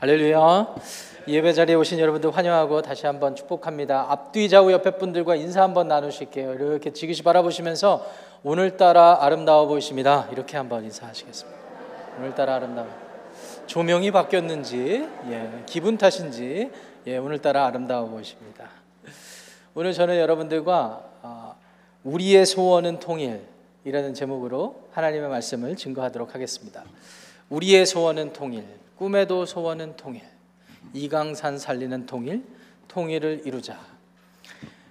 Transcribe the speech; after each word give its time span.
할렐루야. 0.00 0.76
예배 1.26 1.54
자리에 1.54 1.74
오신 1.74 1.98
여러분들 1.98 2.30
환영하고 2.30 2.82
다시 2.82 3.06
한번 3.06 3.34
축복합니다. 3.34 4.06
앞뒤 4.08 4.48
좌우 4.48 4.70
옆에 4.70 4.92
분들과 4.92 5.34
인사 5.34 5.60
한번 5.64 5.88
나누실게요. 5.88 6.54
이렇게 6.54 6.92
지그시 6.92 7.24
바라보시면서 7.24 8.06
오늘따라 8.44 9.18
아름다워 9.24 9.66
보이십니다. 9.66 10.28
이렇게 10.30 10.56
한번 10.56 10.84
인사하시겠습니다. 10.84 11.58
오늘따라 12.16 12.54
아름다워. 12.54 12.86
조명이 13.66 14.12
바뀌었는지, 14.12 15.04
예, 15.30 15.64
기분 15.66 15.98
탓인지, 15.98 16.70
예, 17.08 17.16
오늘따라 17.16 17.66
아름다워 17.66 18.08
보이십니다. 18.08 18.70
오늘 19.74 19.92
저는 19.92 20.16
여러분들과 20.16 21.02
어, 21.22 21.56
우리의 22.04 22.46
소원은 22.46 23.00
통일이라는 23.00 24.14
제목으로 24.14 24.76
하나님의 24.92 25.28
말씀을 25.28 25.74
증거하도록 25.74 26.36
하겠습니다. 26.36 26.84
우리의 27.48 27.84
소원은 27.84 28.32
통일. 28.32 28.64
꿈에도 28.98 29.46
소원은 29.46 29.94
통일. 29.96 30.22
이강산 30.92 31.56
살리는 31.56 32.06
통일, 32.06 32.42
통일을 32.88 33.42
이루자. 33.44 33.78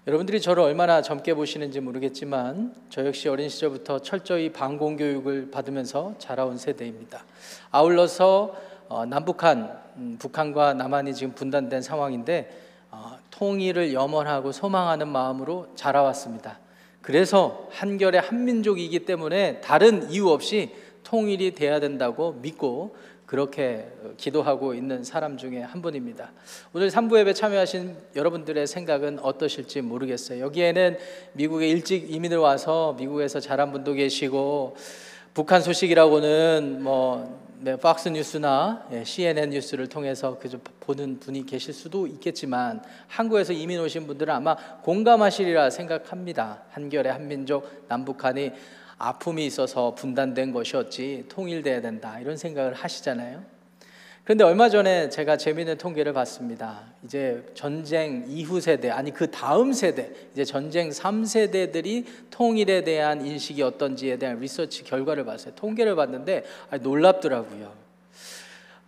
여러분들이 0.07 0.39
저를 0.39 0.63
얼마나 0.63 1.01
젊게 1.01 1.33
보시는지 1.33 1.81
모르겠지만 1.81 2.73
저 2.89 3.05
역시 3.05 3.27
어린 3.27 3.49
시절부터 3.49 3.99
철저히 3.99 4.53
반공 4.53 4.95
교육을 4.95 5.51
받으면서 5.51 6.15
자라온 6.19 6.57
세대입니다. 6.57 7.25
아울러서 7.71 8.55
어, 8.87 9.05
남북한 9.05 9.77
음, 9.97 10.15
북한과 10.17 10.75
남한이 10.75 11.13
지금 11.13 11.33
분단된 11.33 11.81
상황인데 11.81 12.49
어, 12.89 13.17
통일을 13.29 13.93
염원하고 13.93 14.53
소망하는 14.53 15.09
마음으로 15.09 15.67
자라왔습니다. 15.75 16.59
그래서 17.01 17.67
한결의 17.71 18.21
한민족이기 18.21 18.99
때문에 18.99 19.59
다른 19.59 20.09
이유 20.09 20.29
없이 20.29 20.73
통일이 21.03 21.55
돼야 21.55 21.81
된다고 21.81 22.33
믿고 22.41 22.95
그렇게 23.27 23.85
기도하고 24.15 24.73
있는 24.73 25.03
사람 25.03 25.37
중에 25.37 25.59
한 25.59 25.81
분입니다. 25.81 26.31
오늘 26.73 26.89
3부 26.89 27.19
예배 27.19 27.33
참여하신 27.33 27.95
여러분들의 28.15 28.65
생각은 28.65 29.19
어떠실지 29.19 29.81
모르겠어요. 29.81 30.39
여기에는 30.39 30.97
미국에 31.33 31.67
일찍 31.67 32.09
이민을 32.09 32.37
와서 32.37 32.95
미국에서 32.97 33.41
자란 33.41 33.73
분도 33.73 33.91
계시고 33.93 34.77
북한 35.33 35.61
소식이라고는 35.61 36.81
뭐 36.81 37.45
네, 37.59 37.75
박스 37.75 38.07
뉴스나 38.07 38.87
예, 38.93 39.03
CNN 39.03 39.49
뉴스를 39.49 39.87
통해서 39.87 40.39
그저 40.39 40.57
보는 40.79 41.19
분이 41.19 41.45
계실 41.45 41.73
수도 41.73 42.07
있겠지만 42.07 42.81
한국에서 43.07 43.51
이민 43.51 43.81
오신 43.81 44.07
분들은 44.07 44.33
아마 44.33 44.55
공감하시리라 44.83 45.69
생각합니다. 45.71 46.63
한결의 46.69 47.11
한민족 47.11 47.83
남북한이 47.89 48.53
아픔이 48.97 49.45
있어서 49.45 49.93
분단된 49.95 50.51
것이었지 50.51 51.25
통일돼야 51.29 51.81
된다 51.81 52.19
이런 52.19 52.37
생각을 52.37 52.73
하시잖아요. 52.73 53.57
그런데 54.23 54.43
얼마 54.43 54.67
전에 54.67 55.07
제가 55.07 55.37
재미있는 55.37 55.77
통계를 55.77 56.11
봤습니다. 56.11 56.81
이제 57.05 57.45
전쟁 57.53 58.25
이후 58.27 58.59
세대 58.59 58.89
아니 58.89 59.13
그 59.13 59.31
다음 59.31 59.71
세대 59.71 60.11
이제 60.33 60.43
전쟁 60.43 60.89
3세대들이 60.89 62.05
통일에 62.29 62.83
대한 62.83 63.25
인식이 63.25 63.61
어떤지에 63.61 64.17
대한 64.17 64.41
리서치 64.41 64.83
결과를 64.83 65.23
봤어요. 65.23 65.55
통계를 65.55 65.95
봤는데 65.95 66.43
놀랍더라고요. 66.81 67.87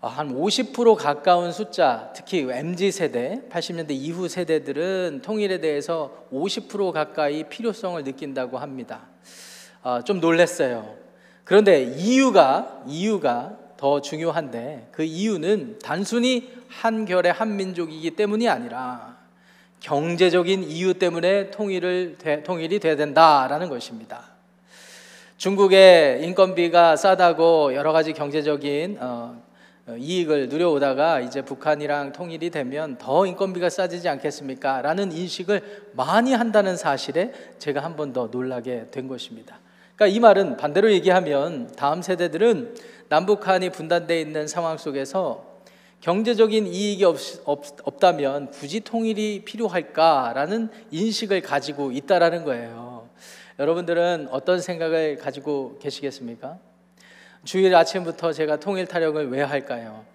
한 0.02 0.34
50% 0.34 0.96
가까운 0.96 1.52
숫자, 1.52 2.12
특히 2.16 2.48
MZ 2.50 2.92
세대, 2.92 3.42
80년대 3.50 3.92
이후 3.92 4.30
세대들은 4.30 5.22
통일에 5.24 5.60
대해서 5.60 6.26
50% 6.32 6.94
가까이 6.94 7.44
필요성을 7.44 8.02
느낀다고 8.04 8.58
합니다. 8.58 9.08
어, 9.84 10.02
좀 10.04 10.20
놀랐어요. 10.20 10.96
그런데 11.44 11.84
이유가 11.84 12.84
이유가 12.88 13.58
더 13.78 14.02
중요한데 14.02 14.90
그 14.92 15.04
이유는 15.04 15.80
단순히 15.82 16.52
한결의 16.68 17.32
한민족이기 17.32 18.12
때문이 18.12 18.50
아니라 18.50 19.18
경제적인 19.80 20.64
이유 20.64 20.94
때문에 20.94 21.52
통일을 21.52 22.18
통일이 22.44 22.80
돼야 22.80 22.96
된다라는 22.98 23.70
것입니다. 23.70 24.24
중국의 25.38 26.26
인건비가 26.26 26.98
싸다고 26.98 27.74
여러 27.74 27.94
가지 27.94 28.12
경제적인 28.12 28.98
어, 29.00 29.42
어, 29.88 29.96
이익을 29.98 30.50
누려오다가 30.50 31.22
이제 31.22 31.42
북한이랑 31.42 32.12
통일이 32.12 32.50
되면 32.50 32.98
더 32.98 33.26
인건비가 33.26 33.70
싸지지 33.70 34.10
않겠습니까? 34.10 34.82
라는 34.82 35.14
인식을 35.14 35.94
많이 35.94 36.34
한다는 36.34 36.76
사실에 36.76 37.32
제가 37.58 37.82
한 37.82 37.96
번 37.96 38.12
더 38.12 38.28
놀라게 38.28 38.88
된 38.92 39.08
것입니다. 39.08 39.58
그러니까 40.00 40.16
이 40.16 40.20
말은 40.22 40.56
반대로 40.56 40.90
얘기하면 40.94 41.74
다음 41.76 42.02
세대들은 42.02 42.74
남북한이 43.10 43.70
분단되어 43.72 44.18
있는 44.18 44.48
상황 44.48 44.78
속에서 44.78 45.60
경제적인 46.00 46.68
이익이 46.68 47.04
없, 47.04 47.18
없 47.44 48.00
다면 48.00 48.50
굳이 48.50 48.80
통일이 48.80 49.44
필요할까라는 49.44 50.70
인식을 50.92 51.42
가지고 51.42 51.92
있다라는 51.92 52.46
거예요. 52.46 53.10
여러분들은 53.60 54.30
어떤 54.32 54.62
생각을 54.62 55.18
가지고 55.18 55.78
계시겠습니까? 55.82 56.58
주일 57.44 57.76
아침부터 57.76 58.32
제가 58.32 58.58
통일 58.58 58.88
타령을 58.88 59.30
왜 59.30 59.42
할까요? 59.42 60.06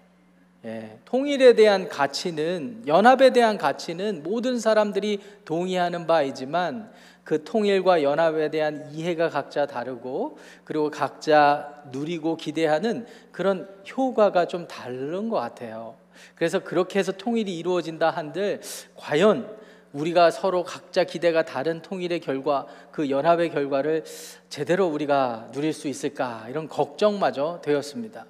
예, 0.65 0.97
통일에 1.05 1.53
대한 1.53 1.89
가치는 1.89 2.85
연합에 2.87 3.29
대한 3.29 3.59
가치는 3.59 4.23
모든 4.23 4.59
사람들이 4.59 5.19
동의하는 5.45 6.07
바이지만 6.07 6.89
그 7.25 7.43
통일과 7.43 8.03
연합에 8.03 8.51
대한 8.51 8.87
이해가 8.93 9.29
각자 9.29 9.65
다르고 9.65 10.37
그리고 10.63 10.91
각자 10.91 11.83
누리고 11.91 12.37
기대하는 12.37 13.07
그런 13.31 13.67
효과가 13.89 14.45
좀 14.45 14.67
다른 14.67 15.29
것 15.29 15.37
같아요. 15.37 15.95
그래서 16.35 16.59
그렇게 16.59 16.99
해서 16.99 17.11
통일이 17.11 17.57
이루어진다 17.57 18.11
한들 18.11 18.61
과연 18.95 19.57
우리가 19.91 20.29
서로 20.29 20.63
각자 20.63 21.03
기대가 21.03 21.43
다른 21.43 21.81
통일의 21.81 22.19
결과 22.19 22.67
그 22.91 23.09
연합의 23.09 23.49
결과를 23.49 24.03
제대로 24.47 24.87
우리가 24.87 25.49
누릴 25.51 25.73
수 25.73 25.87
있을까 25.87 26.45
이런 26.47 26.67
걱정마저 26.67 27.59
되었습니다. 27.63 28.25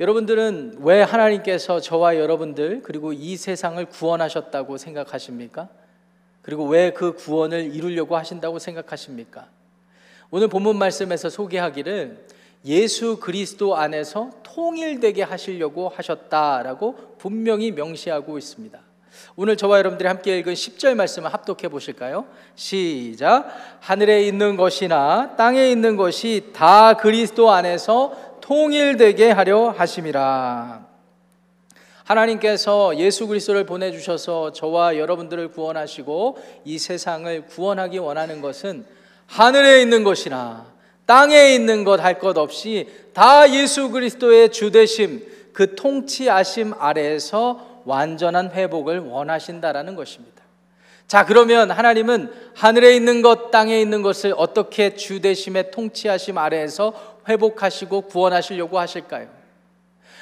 여러분들은 0.00 0.78
왜 0.80 1.02
하나님께서 1.02 1.78
저와 1.78 2.16
여러분들 2.16 2.82
그리고 2.82 3.12
이 3.12 3.36
세상을 3.36 3.84
구원하셨다고 3.86 4.78
생각하십니까? 4.78 5.68
그리고 6.44 6.66
왜 6.66 6.92
그 6.94 7.14
구원을 7.14 7.74
이루려고 7.74 8.16
하신다고 8.16 8.58
생각하십니까? 8.58 9.48
오늘 10.30 10.48
본문 10.48 10.76
말씀에서 10.76 11.30
소개하기를 11.30 12.26
예수 12.66 13.18
그리스도 13.18 13.76
안에서 13.76 14.30
통일되게 14.42 15.22
하시려고 15.22 15.88
하셨다라고 15.88 17.16
분명히 17.18 17.72
명시하고 17.72 18.38
있습니다. 18.38 18.78
오늘 19.36 19.56
저와 19.56 19.78
여러분들이 19.78 20.06
함께 20.06 20.38
읽은 20.38 20.54
10절 20.54 20.94
말씀을 20.94 21.32
합독해 21.32 21.68
보실까요? 21.68 22.26
시작. 22.54 23.46
하늘에 23.80 24.22
있는 24.22 24.56
것이나 24.56 25.34
땅에 25.36 25.70
있는 25.70 25.96
것이 25.96 26.50
다 26.54 26.94
그리스도 26.94 27.50
안에서 27.50 28.38
통일되게 28.40 29.30
하려 29.30 29.70
하심이라. 29.70 30.93
하나님께서 32.04 32.96
예수 32.98 33.26
그리스도를 33.26 33.64
보내 33.64 33.90
주셔서 33.90 34.52
저와 34.52 34.96
여러분들을 34.98 35.48
구원하시고 35.48 36.38
이 36.64 36.78
세상을 36.78 37.46
구원하기 37.46 37.98
원하는 37.98 38.40
것은 38.40 38.84
하늘에 39.26 39.80
있는 39.80 40.04
것이나 40.04 40.66
땅에 41.06 41.54
있는 41.54 41.84
것할것 41.84 42.36
없이 42.38 42.88
다 43.12 43.50
예수 43.52 43.90
그리스도의 43.90 44.52
주대심 44.52 45.26
그 45.52 45.74
통치하심 45.74 46.74
아래에서 46.78 47.82
완전한 47.84 48.50
회복을 48.50 49.00
원하신다라는 49.00 49.94
것입니다. 49.94 50.42
자, 51.06 51.26
그러면 51.26 51.70
하나님은 51.70 52.32
하늘에 52.54 52.96
있는 52.96 53.20
것, 53.20 53.50
땅에 53.50 53.78
있는 53.80 54.02
것을 54.02 54.34
어떻게 54.36 54.94
주대심의 54.94 55.70
통치하심 55.70 56.38
아래에서 56.38 56.94
회복하시고 57.28 58.02
구원하시려고 58.02 58.78
하실까요? 58.78 59.43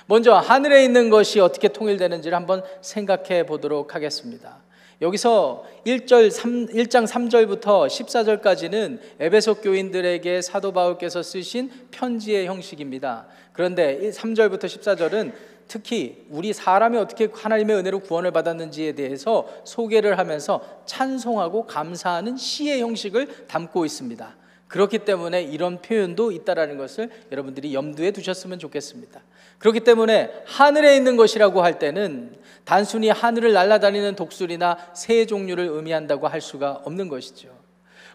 먼저 0.06 0.34
하늘에 0.34 0.84
있는 0.84 1.10
것이 1.10 1.40
어떻게 1.40 1.68
통일되는지를 1.68 2.36
한번 2.36 2.62
생각해 2.80 3.46
보도록 3.46 3.94
하겠습니다. 3.94 4.58
여기서 5.00 5.64
1절 5.84 6.30
3, 6.30 6.66
1장 6.66 7.06
3절부터 7.08 7.88
14절까지는 7.88 9.00
에베소 9.18 9.56
교인들에게 9.56 10.42
사도 10.42 10.72
바울께서 10.72 11.24
쓰신 11.24 11.70
편지의 11.90 12.46
형식입니다. 12.46 13.26
그런데 13.52 14.10
3절부터 14.10 14.64
14절은 14.66 15.32
특히 15.66 16.26
우리 16.30 16.52
사람이 16.52 16.98
어떻게 16.98 17.28
하나님의 17.32 17.76
은혜로 17.76 18.00
구원을 18.00 18.30
받았는지에 18.30 18.92
대해서 18.92 19.48
소개를 19.64 20.18
하면서 20.18 20.60
찬송하고 20.86 21.66
감사하는 21.66 22.36
시의 22.36 22.80
형식을 22.80 23.46
담고 23.48 23.84
있습니다. 23.84 24.36
그렇기 24.72 25.00
때문에 25.00 25.42
이런 25.42 25.82
표현도 25.82 26.32
있다라는 26.32 26.78
것을 26.78 27.10
여러분들이 27.30 27.74
염두에 27.74 28.10
두셨으면 28.10 28.58
좋겠습니다. 28.58 29.20
그렇기 29.58 29.80
때문에 29.80 30.30
하늘에 30.46 30.96
있는 30.96 31.18
것이라고 31.18 31.62
할 31.62 31.78
때는 31.78 32.34
단순히 32.64 33.10
하늘을 33.10 33.52
날아다니는 33.52 34.16
독수리나 34.16 34.78
새 34.94 35.26
종류를 35.26 35.66
의미한다고 35.66 36.26
할 36.26 36.40
수가 36.40 36.80
없는 36.84 37.08
것이죠. 37.08 37.50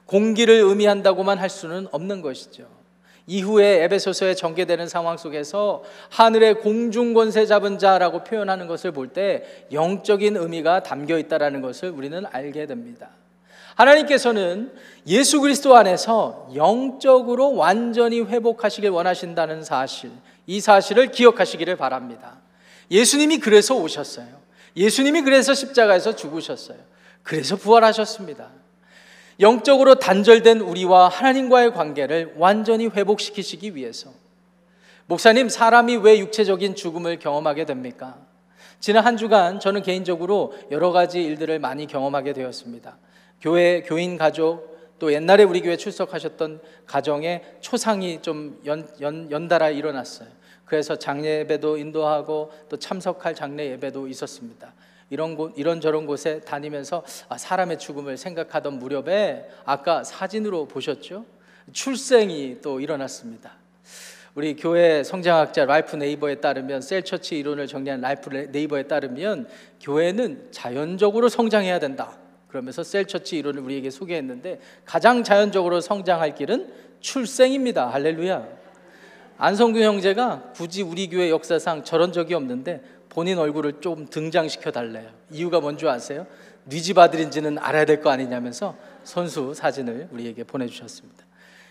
공기를 0.06 0.56
의미한다고만 0.56 1.38
할 1.38 1.48
수는 1.51 1.88
없는 1.92 2.24
것이죠. 2.24 2.65
이후에 3.27 3.83
에베소서에 3.83 4.33
전개되는 4.33 4.88
상황 4.88 5.18
속에서 5.18 5.83
하늘의 6.09 6.56
공중 6.62 7.13
권세 7.13 7.45
잡은 7.45 7.77
자라고 7.77 8.24
표현하는 8.24 8.65
것을 8.65 8.92
볼 8.94 9.09
때 9.09 9.44
영적인 9.71 10.38
의미가 10.38 10.81
담겨 10.81 11.19
있다라는 11.19 11.62
것을 11.62 11.92
우리는 11.92 12.25
알게 12.31 12.65
됩니다. 12.65 13.09
하나님께서는 13.77 14.71
예수 15.06 15.39
그리스도 15.39 15.75
안에서 15.75 16.50
영적으로 16.56 17.56
완전히 17.56 18.21
회복하시길 18.21 18.89
원하신다는 18.89 19.63
사실, 19.63 20.12
이 20.47 20.59
사실을 20.59 21.12
기억하시기를 21.12 21.75
바랍니다. 21.75 22.38
예수님이 22.89 23.38
그래서 23.38 23.75
오셨어요. 23.75 24.27
예수님이 24.75 25.21
그래서 25.21 25.53
십자가에서 25.53 26.15
죽으셨어요. 26.15 26.77
그래서 27.21 27.56
부활하셨습니다. 27.56 28.50
영적으로 29.39 29.95
단절된 29.95 30.62
우리와 30.62 31.09
하나님과의 31.09 31.73
관계를 31.73 32.33
완전히 32.38 32.88
회복시키시기 32.88 33.75
위해서. 33.75 34.09
목사님, 35.06 35.50
사람이 35.50 35.97
왜 35.97 36.18
육체적인 36.19 36.75
죽음을 36.75 37.19
경험하게 37.19 37.65
됩니까? 37.65 38.18
지난 38.79 39.06
한 39.06 39.18
주간 39.18 39.59
저는 39.59 39.81
개인적으로 39.81 40.53
여러 40.71 40.91
가지 40.91 41.24
일들을 41.24 41.59
많이 41.59 41.88
경험하게 41.88 42.33
되었습니다. 42.33 42.97
교회, 43.41 43.81
교인 43.81 44.18
가족, 44.18 44.77
또 45.00 45.13
옛날에 45.13 45.44
우리 45.44 45.62
교회 45.62 45.77
출석하셨던 45.77 46.62
가정에 46.85 47.44
초상이 47.62 48.21
좀 48.21 48.59
연, 48.65 48.88
연, 49.01 49.29
연달아 49.29 49.69
일어났어요. 49.69 50.29
그래서 50.65 50.95
장례 50.95 51.39
예배도 51.39 51.77
인도하고 51.77 52.51
또 52.69 52.77
참석할 52.77 53.35
장례 53.35 53.71
예배도 53.71 54.07
있었습니다. 54.07 54.74
이런 55.09 55.35
곳 55.35 55.53
이런 55.56 55.80
저런 55.80 56.06
곳에 56.06 56.41
다니면서 56.41 57.03
아, 57.30 57.38
사람의 57.38 57.80
죽음을 57.80 58.18
생각하던 58.18 58.77
무렵에 58.80 59.47
아까 59.65 60.03
사진으로 60.03 60.65
보셨죠? 60.65 61.25
출생이 61.71 62.57
또 62.62 62.80
일어났습니다. 62.80 63.53
우리 64.37 64.55
교회 64.55 65.03
성장학자 65.03 65.65
랄프 65.65 65.95
네이버에 65.95 66.35
따르면 66.35 66.81
cell 66.81 67.05
church 67.05 67.39
이론을 67.39 67.65
정리한 67.65 68.01
랄프 68.01 68.29
네이버에 68.29 68.83
따르면 68.83 69.47
교회는 69.81 70.49
자연적으로 70.51 71.27
성장해야 71.27 71.79
된다. 71.79 72.19
그러면서 72.47 72.83
cell 72.83 73.06
church 73.06 73.39
이론을 73.39 73.63
우리에게 73.63 73.89
소개했는데 73.89 74.59
가장 74.85 75.23
자연적으로 75.23 75.81
성장할 75.81 76.35
길은 76.35 76.71
출생입니다. 76.99 77.87
할렐루야. 77.87 78.47
안성규 79.39 79.81
형제가 79.81 80.51
굳이 80.55 80.83
우리 80.83 81.09
교회 81.09 81.31
역사상 81.31 81.83
저런 81.83 82.13
적이 82.13 82.35
없는데 82.35 82.83
본인 83.09 83.39
얼굴을 83.39 83.81
좀 83.81 84.05
등장시켜 84.05 84.69
달래요. 84.69 85.09
이유가 85.31 85.59
뭔지 85.59 85.87
아세요? 85.87 86.27
뉘집 86.65 86.99
아들인지는 86.99 87.57
알아야 87.57 87.85
될 87.85 88.01
거 88.01 88.11
아니냐면서 88.11 88.77
손수 89.03 89.55
사진을 89.55 90.09
우리에게 90.11 90.43
보내주셨습니다. 90.43 91.26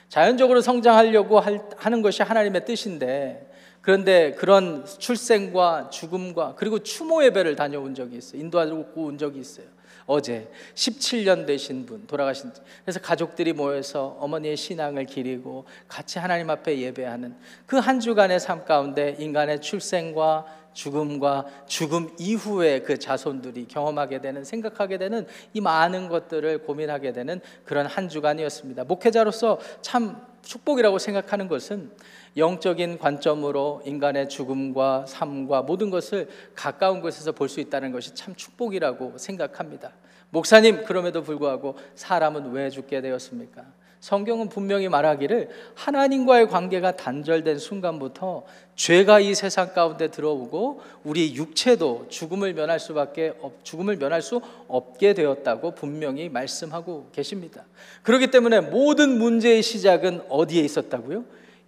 자연적으로 0.09 0.61
성장하려고 0.61 1.41
하는 1.77 2.03
것이 2.03 2.23
하나님의 2.23 2.65
뜻인데 2.65 3.51
그런데 3.81 4.33
그런 4.33 4.85
출생과 4.85 5.91
죽음과 5.91 6.55
그리고 6.57 6.81
추모 6.81 7.23
예배를 7.25 7.55
다녀온 7.55 7.95
적이 7.95 8.17
있어요. 8.17 8.41
인도하고 8.41 9.05
온 9.05 9.19
적이 9.19 9.41
있어요. 9.41 9.67
어제 10.07 10.49
17년 10.75 11.47
되신 11.47 11.87
분 11.87 12.07
돌아가신 12.07 12.53
그래서 12.85 13.01
가족들이 13.01 13.53
모여서 13.53 14.17
어머니의 14.21 14.57
신앙을 14.57 15.07
기리고 15.07 15.65
같이 15.89 16.19
하나님 16.19 16.51
앞에 16.51 16.79
예배하는 16.79 17.35
그 17.67 17.87
한 17.87 18.01
주간의 18.01 18.41
삶 18.41 18.65
가운데 18.65 19.15
인간의 19.19 19.61
출생과 19.61 20.45
죽음과 20.73 21.47
죽음 21.67 22.11
이후의 22.19 22.83
그 22.83 22.99
자손들이 22.99 23.67
경험하게 23.69 24.21
되는 24.21 24.45
생각하게 24.45 24.99
되는 24.99 25.27
이 25.55 25.61
많은 25.61 26.09
것들을 26.09 26.59
고민하게 26.65 27.13
되는 27.13 27.41
그런 27.65 27.87
한 27.87 28.09
주간이었습니다. 28.09 28.85
목회자로서 28.85 29.61
참 29.83 30.21
축복이라고 30.43 30.99
생각하는 30.99 31.49
것은 31.49 31.93
영적인 32.37 32.99
관점으로 32.99 33.83
인간의 33.85 34.29
죽음과 34.29 35.07
삶과 35.07 35.63
모든 35.63 35.91
것을 35.91 36.29
가까운 36.55 37.01
곳에서 37.01 37.33
볼 37.33 37.49
수 37.49 37.61
있다는 37.61 37.93
것이 37.93 38.15
참 38.15 38.35
축복이라고 38.35 39.19
생각합니다. 39.19 39.93
목사님, 40.31 40.85
그럼에도 40.85 41.23
불구하고 41.23 41.77
사람은 41.95 42.51
왜 42.51 42.69
죽게 42.69 43.01
되었습니까? 43.01 43.65
성경은 44.01 44.51
분명히 44.51 44.89
말하기를 44.89 45.49
하나님과의 45.75 46.49
관계가 46.49 46.97
단절된 46.97 47.59
순간부터 47.59 48.45
죄가 48.77 49.21
이 49.21 49.35
세상 49.35 49.73
가운데 49.73 50.09
들어오고 50.09 50.81
우리 51.03 51.35
육체도 51.35 52.07
죽음을 52.09 52.53
면할 52.55 52.79
수밖에 52.79 53.33
죽음을 53.63 53.97
면할 53.97 54.23
수 54.23 54.41
없게 54.69 55.15
되었다고 55.15 55.73
분명히 55.75 56.29
말씀하고 56.29 57.09
계십니다. 57.13 57.65
그렇기 58.03 58.31
때문에 58.31 58.61
모든 58.61 59.19
문제의 59.19 59.63
시작은 59.63 60.23
어디에 60.29 60.63
있었다고요? 60.63 61.25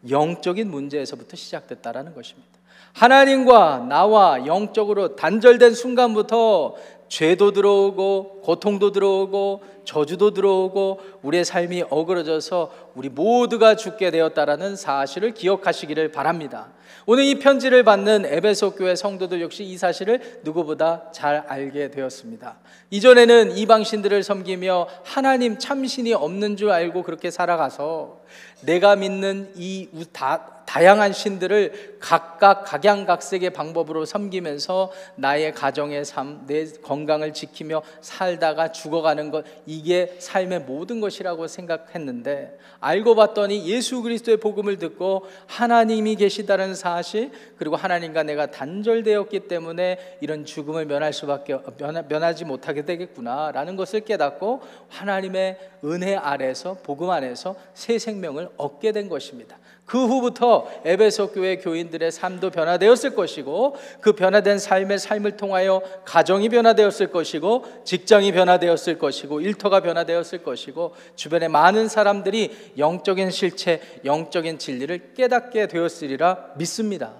영적인 0.08 0.70
문제에서부터 0.70 1.36
시작됐다라는 1.36 2.14
것입니다. 2.14 2.48
하나님과 2.92 3.86
나와 3.88 4.46
영적으로 4.46 5.14
단절된 5.16 5.74
순간부터 5.74 6.74
죄도 7.08 7.52
들어오고 7.52 8.42
고통도 8.42 8.92
들어오고 8.92 9.62
저주도 9.84 10.32
들어오고 10.32 11.00
우리의 11.22 11.44
삶이 11.44 11.84
어그러져서 11.88 12.70
우리 12.94 13.08
모두가 13.08 13.76
죽게 13.76 14.10
되었다라는 14.10 14.76
사실을 14.76 15.32
기억하시기를 15.32 16.12
바랍니다. 16.12 16.72
오늘 17.10 17.25
이 17.25 17.38
편지를 17.38 17.84
받는 17.84 18.26
에베소 18.26 18.72
교회 18.72 18.94
성도들 18.94 19.40
역시 19.40 19.64
이 19.64 19.78
사실을 19.78 20.40
누구보다 20.44 21.10
잘 21.10 21.43
알게 21.49 21.90
되었습니다. 21.90 22.58
이전에는 22.90 23.56
이방신들을 23.56 24.22
섬기며 24.22 24.87
하나님 25.05 25.56
참신이 25.56 26.12
없는 26.12 26.58
줄 26.58 26.70
알고 26.70 27.05
그렇게 27.05 27.31
살아가서 27.31 28.20
내가 28.60 28.94
믿는 28.94 29.52
이 29.56 29.88
다, 30.12 30.57
다양한 30.69 31.15
신들을 31.15 31.97
각각 31.99 32.62
각양각색의 32.65 33.50
방법으로 33.55 34.05
섬기면서 34.05 34.93
나의 35.17 35.55
가정의 35.55 36.05
삶, 36.05 36.44
내 36.47 36.67
건강을 36.82 37.32
지키며 37.32 37.82
살다가 38.03 38.70
죽어가는 38.70 39.31
것 39.31 39.47
이게 39.65 40.15
삶의 40.19 40.61
모든 40.61 41.00
것이라고 41.00 41.49
생각했는데 41.49 42.59
알고 42.81 43.15
봤더니 43.15 43.67
예수 43.67 44.03
그리스도의 44.03 44.37
복음을 44.37 44.76
듣고 44.76 45.26
하나님이 45.47 46.17
계시다는 46.17 46.75
사실 46.75 47.32
그리고 47.56 47.76
하나님과 47.76 48.25
내가 48.25 48.50
단절되었기 48.50 49.49
때문에 49.49 50.19
이런 50.20 50.44
죽음을 50.44 50.85
면할 50.85 51.15
수밖에 51.15 51.59
면하 52.09 52.35
지 52.35 52.44
못하게 52.44 52.85
되겠구나라는 52.85 53.75
것을 53.76 54.00
깨닫고 54.00 54.60
하나님의 54.91 55.58
은혜 55.84 56.15
아래서 56.15 56.77
복음 56.82 57.08
안에서 57.08 57.56
새 57.72 57.98
생명을 57.98 58.51
얻게 58.58 58.93
된 58.93 59.08
것입니다. 59.08 59.56
그 59.88 60.06
후부터 60.06 60.68
에베소 60.84 61.32
교회 61.32 61.56
교인들의 61.56 62.12
삶도 62.12 62.50
변화되었을 62.50 63.14
것이고 63.14 63.74
그 64.00 64.12
변화된 64.12 64.58
삶의 64.58 64.98
삶을 64.98 65.38
통하여 65.38 65.80
가정이 66.04 66.50
변화되었을 66.50 67.10
것이고 67.10 67.64
직장이 67.84 68.30
변화되었을 68.32 68.98
것이고 68.98 69.40
일터가 69.40 69.80
변화되었을 69.80 70.42
것이고 70.44 70.94
주변의 71.16 71.48
많은 71.48 71.88
사람들이 71.88 72.74
영적인 72.76 73.30
실체, 73.30 73.80
영적인 74.04 74.58
진리를 74.58 75.14
깨닫게 75.14 75.68
되었으리라 75.68 76.50
믿습니다. 76.56 77.14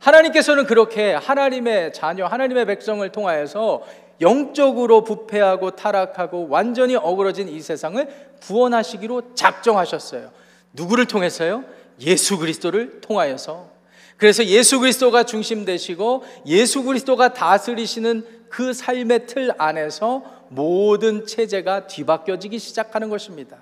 하나님께서는 0.00 0.66
그렇게 0.66 1.14
하나님의 1.14 1.92
자녀, 1.92 2.26
하나님의 2.26 2.66
백성을 2.66 3.08
통하여서 3.10 3.84
영적으로 4.20 5.04
부패하고 5.04 5.76
타락하고 5.76 6.48
완전히 6.48 6.96
어그러진 6.96 7.48
이 7.48 7.60
세상을 7.60 8.08
구원하시기로 8.42 9.34
작정하셨어요. 9.34 10.30
누구를 10.72 11.06
통해서요? 11.06 11.75
예수 12.00 12.38
그리스도를 12.38 13.00
통하여서 13.00 13.70
그래서 14.16 14.44
예수 14.46 14.80
그리스도가 14.80 15.24
중심 15.24 15.64
되시고 15.64 16.24
예수 16.46 16.82
그리스도가 16.82 17.34
다스리시는 17.34 18.24
그 18.48 18.72
삶의 18.72 19.26
틀 19.26 19.52
안에서 19.58 20.22
모든 20.48 21.26
체제가 21.26 21.86
뒤바뀌어지기 21.86 22.58
시작하는 22.58 23.10
것입니다. 23.10 23.58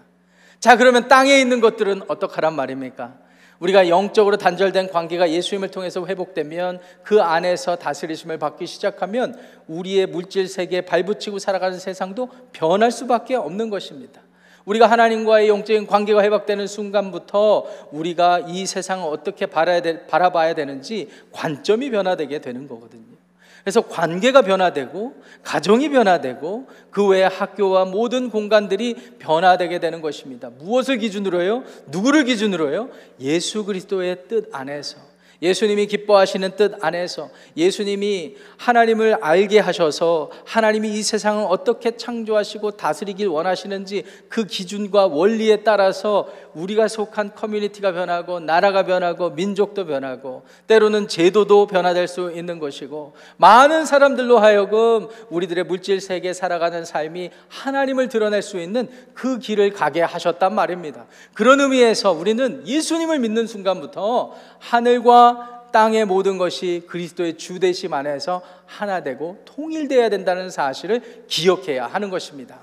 자, 0.60 0.76
그러면 0.76 1.08
땅에 1.08 1.40
있는 1.40 1.60
것들은 1.60 2.02
어떡하란 2.08 2.54
말입니까? 2.54 3.24
우리가 3.58 3.88
영적으로 3.88 4.36
단절된 4.36 4.90
관계가 4.90 5.30
예수님을 5.30 5.70
통해서 5.70 6.04
회복되면 6.04 6.80
그 7.02 7.22
안에서 7.22 7.76
다스리심을 7.76 8.38
받기 8.38 8.66
시작하면 8.66 9.38
우리의 9.68 10.06
물질 10.06 10.48
세계에 10.48 10.82
발붙이고 10.82 11.38
살아가는 11.38 11.78
세상도 11.78 12.28
변할 12.52 12.90
수밖에 12.90 13.34
없는 13.36 13.70
것입니다. 13.70 14.20
우리가 14.64 14.86
하나님과의 14.86 15.48
영적인 15.48 15.86
관계가 15.86 16.22
회복되는 16.22 16.66
순간부터 16.66 17.66
우리가 17.92 18.40
이 18.48 18.66
세상을 18.66 19.06
어떻게 19.06 19.46
바라봐야 19.46 20.54
되는지 20.54 21.08
관점이 21.32 21.90
변화되게 21.90 22.40
되는 22.40 22.66
거거든요. 22.66 23.14
그래서 23.62 23.80
관계가 23.80 24.42
변화되고 24.42 25.14
가정이 25.42 25.88
변화되고 25.88 26.66
그 26.90 27.06
외에 27.06 27.24
학교와 27.24 27.86
모든 27.86 28.28
공간들이 28.28 28.94
변화되게 29.18 29.80
되는 29.80 30.02
것입니다. 30.02 30.50
무엇을 30.58 30.98
기준으로요? 30.98 31.64
누구를 31.86 32.24
기준으로요? 32.24 32.90
예수 33.20 33.64
그리스도의 33.64 34.28
뜻 34.28 34.50
안에서 34.52 34.98
예수님이 35.42 35.86
기뻐하시는 35.86 36.56
뜻 36.56 36.74
안에서 36.80 37.30
예수님이 37.56 38.36
하나님을 38.56 39.18
알게 39.20 39.58
하셔서 39.58 40.30
하나님이 40.44 40.90
이 40.92 41.02
세상을 41.02 41.46
어떻게 41.48 41.96
창조하시고 41.96 42.72
다스리길 42.72 43.26
원하시는지 43.26 44.04
그 44.28 44.44
기준과 44.46 45.06
원리에 45.06 45.62
따라서 45.64 46.28
우리가 46.54 46.88
속한 46.88 47.34
커뮤니티가 47.34 47.92
변하고 47.92 48.40
나라가 48.40 48.84
변하고 48.84 49.30
민족도 49.30 49.86
변하고 49.86 50.44
때로는 50.66 51.08
제도도 51.08 51.66
변화될 51.66 52.06
수 52.08 52.30
있는 52.32 52.58
것이고 52.58 53.14
많은 53.36 53.86
사람들로 53.86 54.38
하여금 54.38 55.08
우리들의 55.30 55.64
물질 55.64 56.00
세계에 56.00 56.32
살아가는 56.32 56.84
삶이 56.84 57.30
하나님을 57.48 58.08
드러낼 58.08 58.42
수 58.42 58.60
있는 58.60 58.88
그 59.14 59.38
길을 59.38 59.72
가게 59.72 60.00
하셨단 60.02 60.54
말입니다. 60.54 61.06
그런 61.32 61.60
의미에서 61.60 62.12
우리는 62.12 62.66
예수님을 62.66 63.18
믿는 63.18 63.46
순간부터 63.46 64.34
하늘과 64.58 65.23
땅의 65.72 66.04
모든 66.04 66.38
것이 66.38 66.84
그리스도의 66.86 67.36
주대심 67.36 67.92
안에서 67.94 68.42
하나 68.66 69.02
되고 69.02 69.42
통일되어야 69.44 70.08
된다는 70.08 70.50
사실을 70.50 71.24
기억해야 71.26 71.86
하는 71.86 72.10
것입니다. 72.10 72.58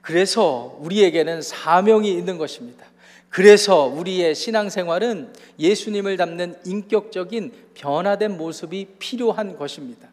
그래서 0.00 0.76
우리에게는 0.80 1.42
사명이 1.42 2.10
있는 2.10 2.38
것입니다. 2.38 2.86
그래서 3.30 3.86
우리의 3.86 4.34
신앙생활은 4.34 5.32
예수님을 5.58 6.16
닮는 6.16 6.56
인격적인 6.64 7.52
변화된 7.74 8.36
모습이 8.36 8.86
필요한 8.98 9.56
것입니다. 9.56 10.09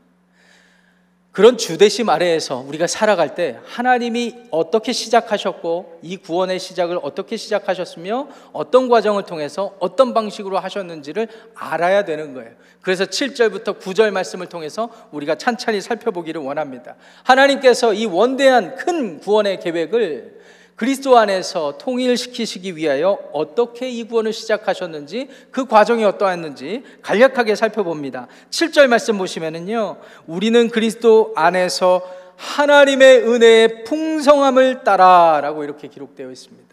그런 1.38 1.56
주대심 1.56 2.10
아래에서 2.10 2.66
우리가 2.68 2.88
살아갈 2.88 3.36
때 3.36 3.60
하나님이 3.64 4.38
어떻게 4.50 4.92
시작하셨고 4.92 6.00
이 6.02 6.18
구원의 6.18 6.58
시작을 6.58 6.98
어떻게 7.04 7.38
시작하셨으며 7.38 8.28
어떤 8.54 8.90
과정을 8.90 9.22
통해서 9.22 9.76
어떤 9.78 10.16
방식으로 10.16 10.58
하셨는지를 10.58 11.28
알아야 11.54 12.06
되는 12.06 12.34
거예요. 12.34 12.50
그래서 12.82 13.06
7절부터 13.06 13.80
9절 13.80 14.10
말씀을 14.10 14.48
통해서 14.48 14.90
우리가 15.12 15.36
찬찬히 15.36 15.80
살펴보기를 15.80 16.42
원합니다. 16.42 16.96
하나님께서 17.22 17.94
이 17.94 18.08
원대한 18.08 18.76
큰 18.76 19.20
구원의 19.20 19.60
계획을 19.60 20.37
그리스도 20.78 21.18
안에서 21.18 21.80
통일시키시기 21.80 22.76
위하여 22.76 23.18
어떻게 23.34 23.90
이 23.90 24.04
구원을 24.04 24.32
시작하셨는지 24.32 25.28
그 25.50 25.66
과정이 25.66 26.06
어떠했는지 26.06 26.84
간략하게 27.02 27.56
살펴봅니다. 27.56 28.28
7절 28.52 28.86
말씀 28.86 29.18
보시면은요. 29.18 29.98
우리는 30.28 30.70
그리스도 30.70 31.34
안에서 31.36 32.04
하나님의 32.36 33.24
은혜의 33.28 33.84
풍성함을 33.86 34.84
따라라고 34.84 35.64
이렇게 35.64 35.88
기록되어 35.88 36.30
있습니다. 36.30 36.68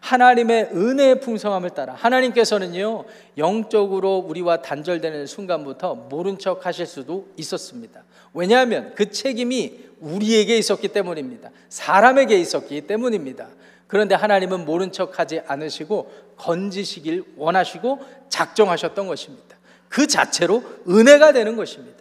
하나님의 0.00 0.68
은혜의 0.74 1.20
풍성함을 1.20 1.70
따라 1.70 1.94
하나님께서는요 1.94 3.06
영적으로 3.38 4.18
우리와 4.18 4.60
단절되는 4.60 5.26
순간부터 5.26 5.94
모른 5.94 6.38
척 6.38 6.66
하실 6.66 6.84
수도 6.84 7.28
있었습니다. 7.38 8.04
왜냐하면 8.34 8.92
그 8.94 9.10
책임이 9.10 9.85
우리에게 10.00 10.58
있었기 10.58 10.88
때문입니다. 10.88 11.50
사람에게 11.68 12.38
있었기 12.38 12.82
때문입니다. 12.82 13.48
그런데 13.86 14.14
하나님은 14.14 14.64
모른 14.64 14.92
척 14.92 15.18
하지 15.18 15.40
않으시고 15.46 16.10
건지시길 16.36 17.24
원하시고 17.36 18.00
작정하셨던 18.28 19.06
것입니다. 19.06 19.56
그 19.88 20.06
자체로 20.06 20.62
은혜가 20.88 21.32
되는 21.32 21.56
것입니다. 21.56 21.96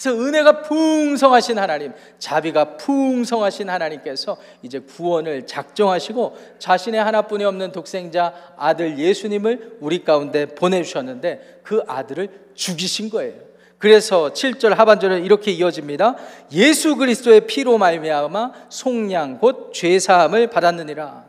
그래서 0.00 0.18
은혜가 0.18 0.62
풍성하신 0.62 1.58
하나님, 1.58 1.92
자비가 2.18 2.78
풍성하신 2.78 3.68
하나님께서 3.68 4.38
이제 4.62 4.78
구원을 4.78 5.46
작정하시고 5.46 6.38
자신의 6.58 7.02
하나뿐이 7.02 7.44
없는 7.44 7.72
독생자 7.72 8.32
아들 8.56 8.98
예수님을 8.98 9.76
우리 9.80 10.02
가운데 10.02 10.46
보내주셨는데 10.46 11.60
그 11.62 11.82
아들을 11.86 12.28
죽이신 12.54 13.10
거예요. 13.10 13.49
그래서 13.80 14.30
7절 14.34 14.74
하반절은 14.74 15.24
이렇게 15.24 15.50
이어집니다. 15.52 16.14
예수 16.52 16.96
그리스도의 16.96 17.46
피로 17.46 17.78
말미암아 17.78 18.52
속량 18.68 19.38
곧 19.38 19.72
죄사함을 19.72 20.48
받았느니라. 20.48 21.24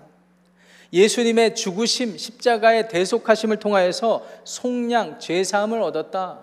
예수님의 0.91 1.55
죽으심 1.55 2.17
십자가의 2.17 2.89
대속하심을 2.89 3.55
통하여서 3.55 4.27
속량 4.43 5.19
죄사함을 5.19 5.81
얻었다. 5.81 6.39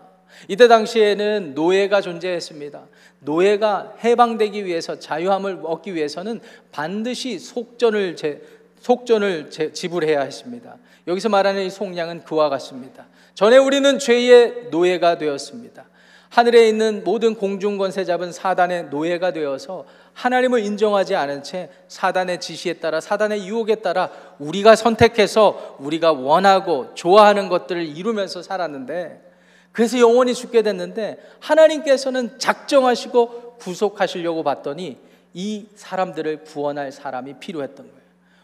이때 0.48 0.66
당시에는 0.66 1.52
노예가 1.54 2.00
존재했습니다. 2.00 2.86
노예가 3.20 3.96
해방되기 4.02 4.64
위해서 4.64 4.98
자유함을 4.98 5.60
얻기 5.62 5.94
위해서는 5.94 6.40
반드시 6.72 7.38
속전을 7.38 8.16
제, 8.16 8.40
속전을 8.80 9.50
제, 9.50 9.72
지불해야 9.74 10.22
했습니다. 10.22 10.76
여기서 11.06 11.28
말하는 11.28 11.66
이 11.66 11.70
속량은 11.70 12.24
그와 12.24 12.48
같습니다. 12.48 13.08
전에 13.34 13.58
우리는 13.58 13.98
죄의 13.98 14.68
노예가 14.70 15.18
되었습니다. 15.18 15.87
하늘에 16.28 16.68
있는 16.68 17.04
모든 17.04 17.34
공중권세 17.34 18.04
잡은 18.04 18.32
사단의 18.32 18.86
노예가 18.86 19.32
되어서 19.32 19.86
하나님을 20.12 20.60
인정하지 20.60 21.14
않은 21.14 21.42
채 21.42 21.70
사단의 21.88 22.40
지시에 22.40 22.74
따라 22.74 23.00
사단의 23.00 23.46
유혹에 23.46 23.76
따라 23.76 24.10
우리가 24.38 24.76
선택해서 24.76 25.76
우리가 25.78 26.12
원하고 26.12 26.94
좋아하는 26.94 27.48
것들을 27.48 27.82
이루면서 27.96 28.42
살았는데 28.42 29.28
그래서 29.72 29.98
영원히 29.98 30.34
죽게 30.34 30.62
됐는데 30.62 31.18
하나님께서는 31.40 32.38
작정하시고 32.38 33.56
구속하시려고 33.58 34.42
봤더니 34.42 34.98
이 35.34 35.66
사람들을 35.76 36.44
구원할 36.44 36.90
사람이 36.90 37.34
필요했던 37.38 37.86
거예요. 37.86 37.98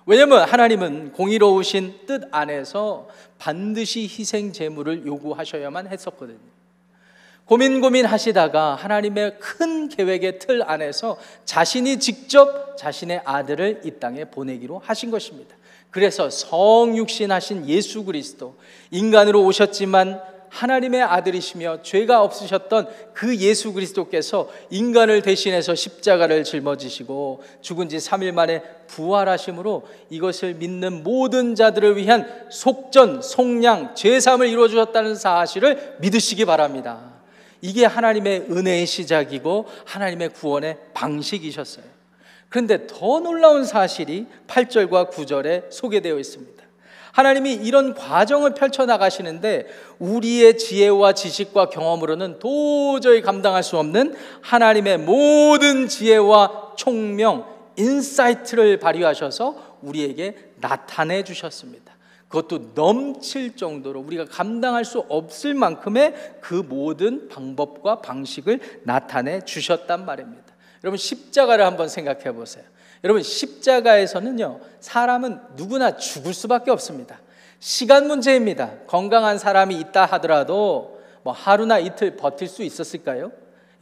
왜냐하면 0.06 0.42
하나님은 0.42 1.12
공의로우신 1.12 2.06
뜻 2.06 2.28
안에서 2.30 3.08
반드시 3.38 4.02
희생 4.02 4.52
제물을 4.52 5.06
요구하셔야만 5.06 5.88
했었거든요. 5.88 6.53
고민 7.46 7.82
고민 7.82 8.06
하시다가 8.06 8.74
하나님의 8.74 9.38
큰 9.38 9.88
계획의 9.88 10.38
틀 10.38 10.62
안에서 10.64 11.18
자신이 11.44 11.98
직접 11.98 12.76
자신의 12.78 13.20
아들을 13.24 13.82
이 13.84 13.90
땅에 14.00 14.24
보내기로 14.24 14.78
하신 14.78 15.10
것입니다. 15.10 15.54
그래서 15.90 16.30
성육신 16.30 17.30
하신 17.30 17.68
예수 17.68 18.04
그리스도 18.04 18.56
인간으로 18.90 19.44
오셨지만 19.44 20.20
하나님의 20.48 21.02
아들이시며 21.02 21.82
죄가 21.82 22.22
없으셨던 22.22 22.88
그 23.12 23.36
예수 23.38 23.72
그리스도께서 23.72 24.48
인간을 24.70 25.20
대신해서 25.22 25.74
십자가를 25.74 26.44
짊어지시고 26.44 27.42
죽은 27.60 27.88
지 27.88 27.96
3일 27.96 28.32
만에 28.32 28.62
부활하심으로 28.86 29.86
이것을 30.10 30.54
믿는 30.54 31.02
모든 31.02 31.56
자들을 31.56 31.96
위한 31.96 32.46
속전, 32.50 33.20
속량, 33.20 33.96
죄삼을 33.96 34.48
이루어 34.48 34.68
주셨다는 34.68 35.16
사실을 35.16 35.96
믿으시기 36.00 36.44
바랍니다. 36.44 37.13
이게 37.64 37.86
하나님의 37.86 38.48
은혜의 38.50 38.84
시작이고 38.84 39.64
하나님의 39.86 40.34
구원의 40.34 40.76
방식이셨어요. 40.92 41.86
그런데 42.50 42.86
더 42.86 43.20
놀라운 43.20 43.64
사실이 43.64 44.26
8절과 44.46 45.10
9절에 45.10 45.72
소개되어 45.72 46.18
있습니다. 46.18 46.62
하나님이 47.12 47.54
이런 47.54 47.94
과정을 47.94 48.52
펼쳐 48.52 48.84
나가시는데 48.84 49.66
우리의 49.98 50.58
지혜와 50.58 51.14
지식과 51.14 51.70
경험으로는 51.70 52.38
도저히 52.38 53.22
감당할 53.22 53.62
수 53.62 53.78
없는 53.78 54.14
하나님의 54.42 54.98
모든 54.98 55.88
지혜와 55.88 56.74
총명, 56.76 57.46
insight를 57.78 58.78
발휘하셔서 58.78 59.78
우리에게 59.80 60.36
나타내 60.60 61.24
주셨습니다. 61.24 61.83
그것도 62.34 62.72
넘칠 62.74 63.54
정도로 63.54 64.00
우리가 64.00 64.24
감당할 64.24 64.84
수 64.84 65.04
없을 65.08 65.54
만큼의 65.54 66.14
그 66.40 66.54
모든 66.54 67.28
방법과 67.28 68.00
방식을 68.00 68.58
나타내 68.82 69.40
주셨단 69.42 70.04
말입니다. 70.04 70.42
여러분 70.82 70.98
십자가를 70.98 71.64
한번 71.64 71.88
생각해 71.88 72.32
보세요. 72.32 72.64
여러분 73.04 73.22
십자가에서는요 73.22 74.58
사람은 74.80 75.38
누구나 75.54 75.96
죽을 75.96 76.34
수밖에 76.34 76.72
없습니다. 76.72 77.20
시간 77.60 78.08
문제입니다. 78.08 78.72
건강한 78.88 79.38
사람이 79.38 79.78
있다 79.78 80.04
하더라도 80.06 81.00
뭐 81.22 81.32
하루나 81.32 81.78
이틀 81.78 82.16
버틸 82.16 82.48
수 82.48 82.64
있었을까요? 82.64 83.30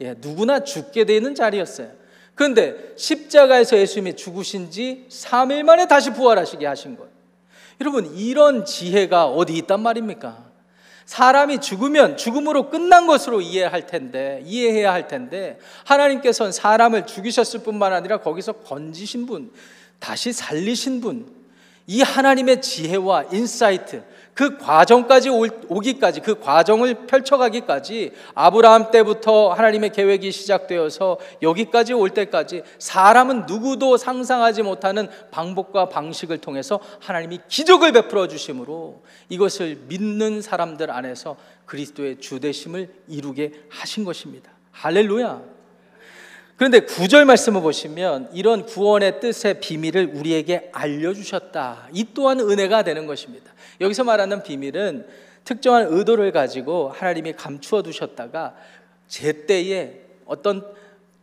예, 0.01 0.13
누구나 0.19 0.59
죽게 0.59 1.05
되는 1.05 1.33
자리였어요. 1.33 1.89
그런데 2.35 2.93
십자가에서 2.97 3.77
예수님이 3.77 4.15
죽으신 4.15 4.69
지 4.69 5.07
3일 5.09 5.63
만에 5.63 5.87
다시 5.87 6.11
부활하시게 6.11 6.67
하신 6.67 6.97
거예요. 6.97 7.22
여러분, 7.81 8.15
이런 8.15 8.65
지혜가 8.65 9.27
어디 9.27 9.53
있단 9.57 9.81
말입니까? 9.81 10.53
사람이 11.05 11.59
죽으면 11.59 12.17
죽음으로 12.17 12.69
끝난 12.69 13.07
것으로 13.07 13.41
이해할 13.41 13.87
텐데, 13.87 14.41
이해해야 14.45 14.93
할 14.93 15.07
텐데, 15.07 15.59
하나님께서는 15.85 16.51
사람을 16.51 17.05
죽이셨을 17.05 17.61
뿐만 17.61 17.93
아니라 17.93 18.17
거기서 18.17 18.53
건지신 18.53 19.25
분, 19.25 19.51
다시 19.99 20.31
살리신 20.31 21.01
분, 21.01 21.27
이 21.87 22.01
하나님의 22.01 22.61
지혜와 22.61 23.25
insight, 23.31 24.03
그 24.33 24.57
과정까지 24.57 25.29
오기까지 25.29 26.21
그 26.21 26.39
과정을 26.39 27.05
펼쳐가기까지 27.05 28.11
아브라함 28.33 28.91
때부터 28.91 29.53
하나님의 29.53 29.91
계획이 29.91 30.31
시작되어서 30.31 31.19
여기까지 31.41 31.93
올 31.93 32.09
때까지 32.09 32.63
사람은 32.79 33.45
누구도 33.45 33.97
상상하지 33.97 34.63
못하는 34.63 35.07
방법과 35.31 35.89
방식을 35.89 36.39
통해서 36.39 36.79
하나님이 36.99 37.41
기적을 37.47 37.91
베풀어 37.91 38.27
주심으로 38.27 39.03
이것을 39.29 39.83
믿는 39.87 40.41
사람들 40.41 40.89
안에서 40.89 41.37
그리스도의 41.65 42.19
주되심을 42.19 42.91
이루게 43.07 43.51
하신 43.69 44.03
것입니다. 44.03 44.51
할렐루야. 44.71 45.52
그런데 46.55 46.79
구절 46.81 47.25
말씀을 47.25 47.61
보시면 47.61 48.29
이런 48.33 48.65
구원의 48.65 49.19
뜻의 49.19 49.59
비밀을 49.59 50.11
우리에게 50.13 50.69
알려주셨다. 50.71 51.89
이 51.93 52.07
또한 52.13 52.39
은혜가 52.39 52.83
되는 52.83 53.07
것입니다. 53.07 53.51
여기서 53.81 54.03
말하는 54.03 54.43
비밀은 54.43 55.07
특정한 55.43 55.87
의도를 55.89 56.31
가지고 56.31 56.89
하나님이 56.89 57.33
감추어 57.33 57.81
두셨다가 57.81 58.55
제때에 59.07 60.01
어떤 60.25 60.63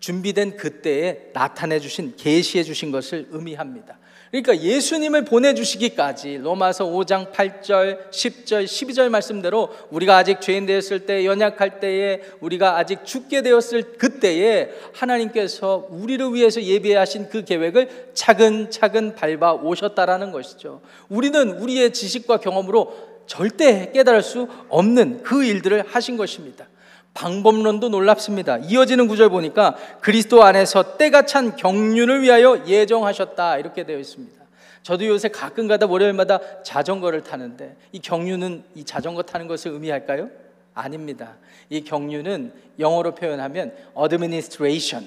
준비된 0.00 0.56
그때에 0.56 1.30
나타내 1.32 1.78
주신 1.78 2.14
계시해 2.16 2.64
주신 2.64 2.90
것을 2.90 3.28
의미합니다. 3.30 3.98
그러니까 4.30 4.56
예수님을 4.56 5.24
보내주시기까지 5.24 6.38
로마서 6.38 6.86
5장 6.86 7.32
8절, 7.32 8.10
10절, 8.10 8.64
12절 8.64 9.08
말씀대로 9.08 9.70
우리가 9.90 10.16
아직 10.16 10.40
죄인 10.40 10.66
되었을 10.66 11.04
때, 11.04 11.26
연약할 11.26 11.80
때에, 11.80 12.22
우리가 12.40 12.76
아직 12.76 13.04
죽게 13.04 13.42
되었을 13.42 13.98
그때에 13.98 14.70
하나님께서 14.92 15.88
우리를 15.90 16.32
위해서 16.32 16.62
예비하신 16.62 17.28
그 17.28 17.44
계획을 17.44 18.12
차근차근 18.14 19.16
밟아 19.16 19.54
오셨다라는 19.54 20.30
것이죠. 20.30 20.80
우리는 21.08 21.58
우리의 21.58 21.92
지식과 21.92 22.36
경험으로 22.36 23.10
절대 23.26 23.90
깨달을 23.92 24.22
수 24.22 24.46
없는 24.68 25.24
그 25.24 25.44
일들을 25.44 25.84
하신 25.88 26.16
것입니다. 26.16 26.69
방법론도 27.20 27.90
놀랍습니다. 27.90 28.56
이어지는 28.58 29.06
구절 29.06 29.28
보니까 29.28 29.76
그리스도 30.00 30.42
안에서 30.42 30.96
때가 30.96 31.26
찬 31.26 31.54
경륜을 31.54 32.22
위하여 32.22 32.64
예정하셨다 32.66 33.58
이렇게 33.58 33.84
되어 33.84 33.98
있습니다. 33.98 34.40
저도 34.82 35.06
요새 35.06 35.28
가끔가다 35.28 35.84
월요일마다 35.84 36.62
자전거를 36.62 37.22
타는데 37.22 37.76
이 37.92 37.98
경륜은 37.98 38.64
이 38.74 38.84
자전거 38.84 39.22
타는 39.22 39.48
것을 39.48 39.72
의미할까요? 39.72 40.30
아닙니다. 40.72 41.36
이 41.68 41.84
경륜은 41.84 42.54
영어로 42.78 43.14
표현하면 43.14 43.74
administration 44.02 45.06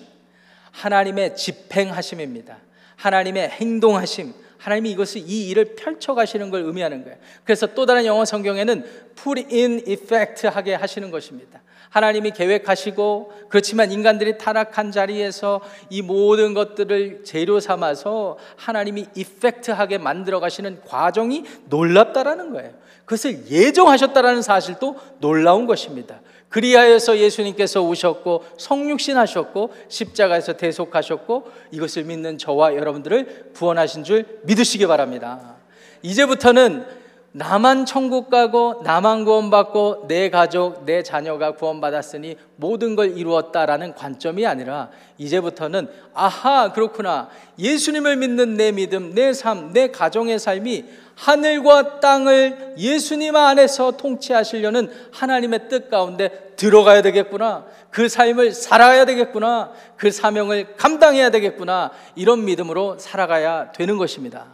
하나님의 0.70 1.36
집행하심입니다. 1.36 2.58
하나님의 2.96 3.50
행동하심, 3.50 4.34
하나님이 4.64 4.92
이것을 4.92 5.24
이 5.28 5.50
일을 5.50 5.76
펼쳐 5.76 6.14
가시는 6.14 6.50
걸 6.50 6.62
의미하는 6.62 7.04
거예요. 7.04 7.18
그래서 7.44 7.68
또 7.68 7.86
다른 7.86 8.06
영어 8.06 8.24
성경에는 8.24 8.86
put 9.14 9.46
in 9.54 9.82
effect 9.86 10.48
하게 10.48 10.74
하시는 10.74 11.12
것입니다. 11.12 11.62
하나님이 11.90 12.32
계획하시고 12.32 13.34
그렇지만 13.50 13.92
인간들이 13.92 14.38
타락한 14.38 14.92
자리에서 14.92 15.60
이 15.90 16.02
모든 16.02 16.54
것들을 16.54 17.26
재료 17.26 17.60
삼아서 17.60 18.38
하나님이 18.56 19.08
이펙트하게 19.14 19.98
만들어 19.98 20.40
가시는 20.40 20.80
과정이 20.86 21.44
놀랍다라는 21.68 22.54
거예요. 22.54 22.72
그것을 23.04 23.52
예정하셨다라는 23.52 24.42
사실도 24.42 24.96
놀라운 25.20 25.68
것입니다. 25.68 26.22
그리하여서 26.54 27.18
예수님께서 27.18 27.82
오셨고 27.82 28.44
성육신 28.58 29.18
하셨고 29.18 29.74
십자가에서 29.88 30.54
대속하셨고 30.54 31.48
이것을 31.72 32.04
믿는 32.04 32.38
저와 32.38 32.76
여러분들을 32.76 33.54
구원하신 33.56 34.04
줄 34.04 34.40
믿으시기 34.44 34.86
바랍니다. 34.86 35.56
이제부터는 36.04 36.86
나만 37.32 37.88
천국 37.88 38.30
가고 38.30 38.82
나만 38.84 39.26
구원받고 39.26 40.06
내 40.08 40.30
가족, 40.30 40.86
내 40.86 41.02
자녀가 41.02 41.56
구원받았으니 41.56 42.38
모든 42.58 42.96
걸 42.96 43.18
이루었다라는 43.18 43.96
관점이 43.96 44.46
아니라 44.46 44.92
이제부터는 45.18 45.88
아하 46.14 46.72
그렇구나 46.72 47.30
예수님을 47.58 48.18
믿는 48.18 48.54
내 48.54 48.72
믿음, 48.72 49.16
내 49.16 49.34
삶, 49.34 49.74
내 49.74 49.88
가정의 49.88 50.38
삶이 50.38 50.86
하늘과 51.16 52.00
땅을 52.00 52.76
예수님 52.78 53.36
안에서 53.36 53.92
통치하시려는 53.92 54.92
하나님의 55.12 55.70
뜻 55.70 55.90
가운데 55.90 56.54
들어가야 56.56 57.02
되겠구나. 57.02 57.66
그 57.90 58.10
삶을 58.10 58.52
살아야 58.52 59.06
되겠구나. 59.06 59.72
그 59.98 60.12
사명을 60.12 60.76
감당해야 60.76 61.30
되겠구나. 61.30 61.92
이런 62.16 62.46
믿음으로 62.46 62.98
살아가야 62.98 63.72
되는 63.72 63.98
것입니다. 63.98 64.48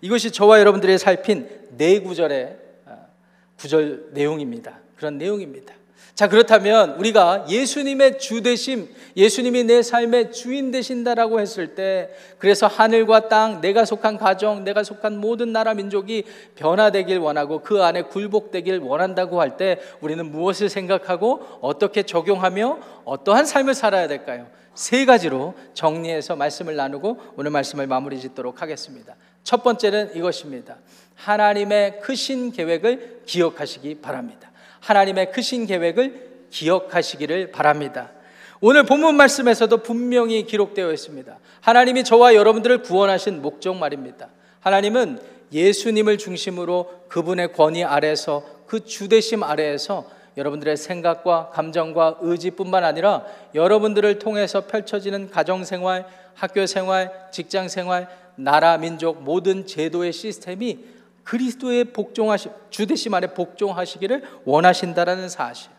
이것이 0.00 0.30
저와 0.30 0.58
여러분들의 0.60 0.98
살핀 0.98 1.48
네 1.76 2.00
구절의 2.00 2.56
아, 2.86 2.96
구절 3.58 4.08
내용입니다. 4.12 4.78
그런 4.96 5.18
내용입니다. 5.18 5.74
자, 6.14 6.28
그렇다면 6.28 6.96
우리가 6.98 7.46
예수님의 7.48 8.18
주 8.18 8.42
되심, 8.42 8.88
예수님이 9.16 9.64
내 9.64 9.82
삶의 9.82 10.32
주인 10.32 10.70
되신다라고 10.70 11.40
했을 11.40 11.74
때, 11.74 12.10
그래서 12.38 12.66
하늘과 12.66 13.28
땅, 13.28 13.62
내가 13.62 13.86
속한 13.86 14.18
가정, 14.18 14.62
내가 14.62 14.84
속한 14.84 15.18
모든 15.18 15.52
나라 15.52 15.72
민족이 15.72 16.24
변화되길 16.54 17.18
원하고 17.18 17.62
그 17.62 17.82
안에 17.82 18.02
굴복되길 18.02 18.80
원한다고 18.80 19.40
할 19.40 19.56
때, 19.56 19.80
우리는 20.02 20.30
무엇을 20.30 20.68
생각하고 20.68 21.40
어떻게 21.62 22.02
적용하며 22.02 22.78
어떠한 23.04 23.46
삶을 23.46 23.72
살아야 23.72 24.06
될까요? 24.06 24.48
세 24.74 25.06
가지로 25.06 25.54
정리해서 25.72 26.36
말씀을 26.36 26.76
나누고 26.76 27.18
오늘 27.36 27.50
말씀을 27.50 27.86
마무리 27.86 28.20
짓도록 28.20 28.60
하겠습니다. 28.60 29.16
첫 29.44 29.62
번째는 29.62 30.14
이것입니다. 30.14 30.76
하나님의 31.14 32.00
크신 32.00 32.52
계획을 32.52 33.22
기억하시기 33.26 33.96
바랍니다. 34.00 34.51
하나님의 34.82 35.30
크신 35.30 35.66
계획을 35.66 36.46
기억하시기를 36.50 37.52
바랍니다. 37.52 38.10
오늘 38.60 38.84
본문 38.84 39.16
말씀에서도 39.16 39.76
분명히 39.78 40.44
기록되어 40.44 40.92
있습니다. 40.92 41.38
하나님이 41.60 42.04
저와 42.04 42.34
여러분들을 42.34 42.82
구원하신 42.82 43.42
목적 43.42 43.76
말입니다. 43.76 44.28
하나님은 44.60 45.20
예수님을 45.52 46.18
중심으로 46.18 47.06
그분의 47.08 47.52
권위 47.52 47.84
아래에서 47.84 48.44
그 48.66 48.84
주대심 48.84 49.42
아래에서 49.42 50.08
여러분들의 50.36 50.76
생각과 50.76 51.50
감정과 51.50 52.18
의지뿐만 52.20 52.84
아니라 52.84 53.24
여러분들을 53.54 54.18
통해서 54.18 54.66
펼쳐지는 54.66 55.30
가정생활, 55.30 56.06
학교생활, 56.34 57.28
직장생활, 57.30 58.08
나라, 58.36 58.78
민족 58.78 59.22
모든 59.22 59.66
제도의 59.66 60.12
시스템이 60.12 60.91
그리스도의 61.24 61.84
복종하시 61.92 62.48
주대심 62.70 63.14
안에 63.14 63.34
복종하시기를 63.34 64.22
원하신다라는 64.44 65.28
사실. 65.28 65.70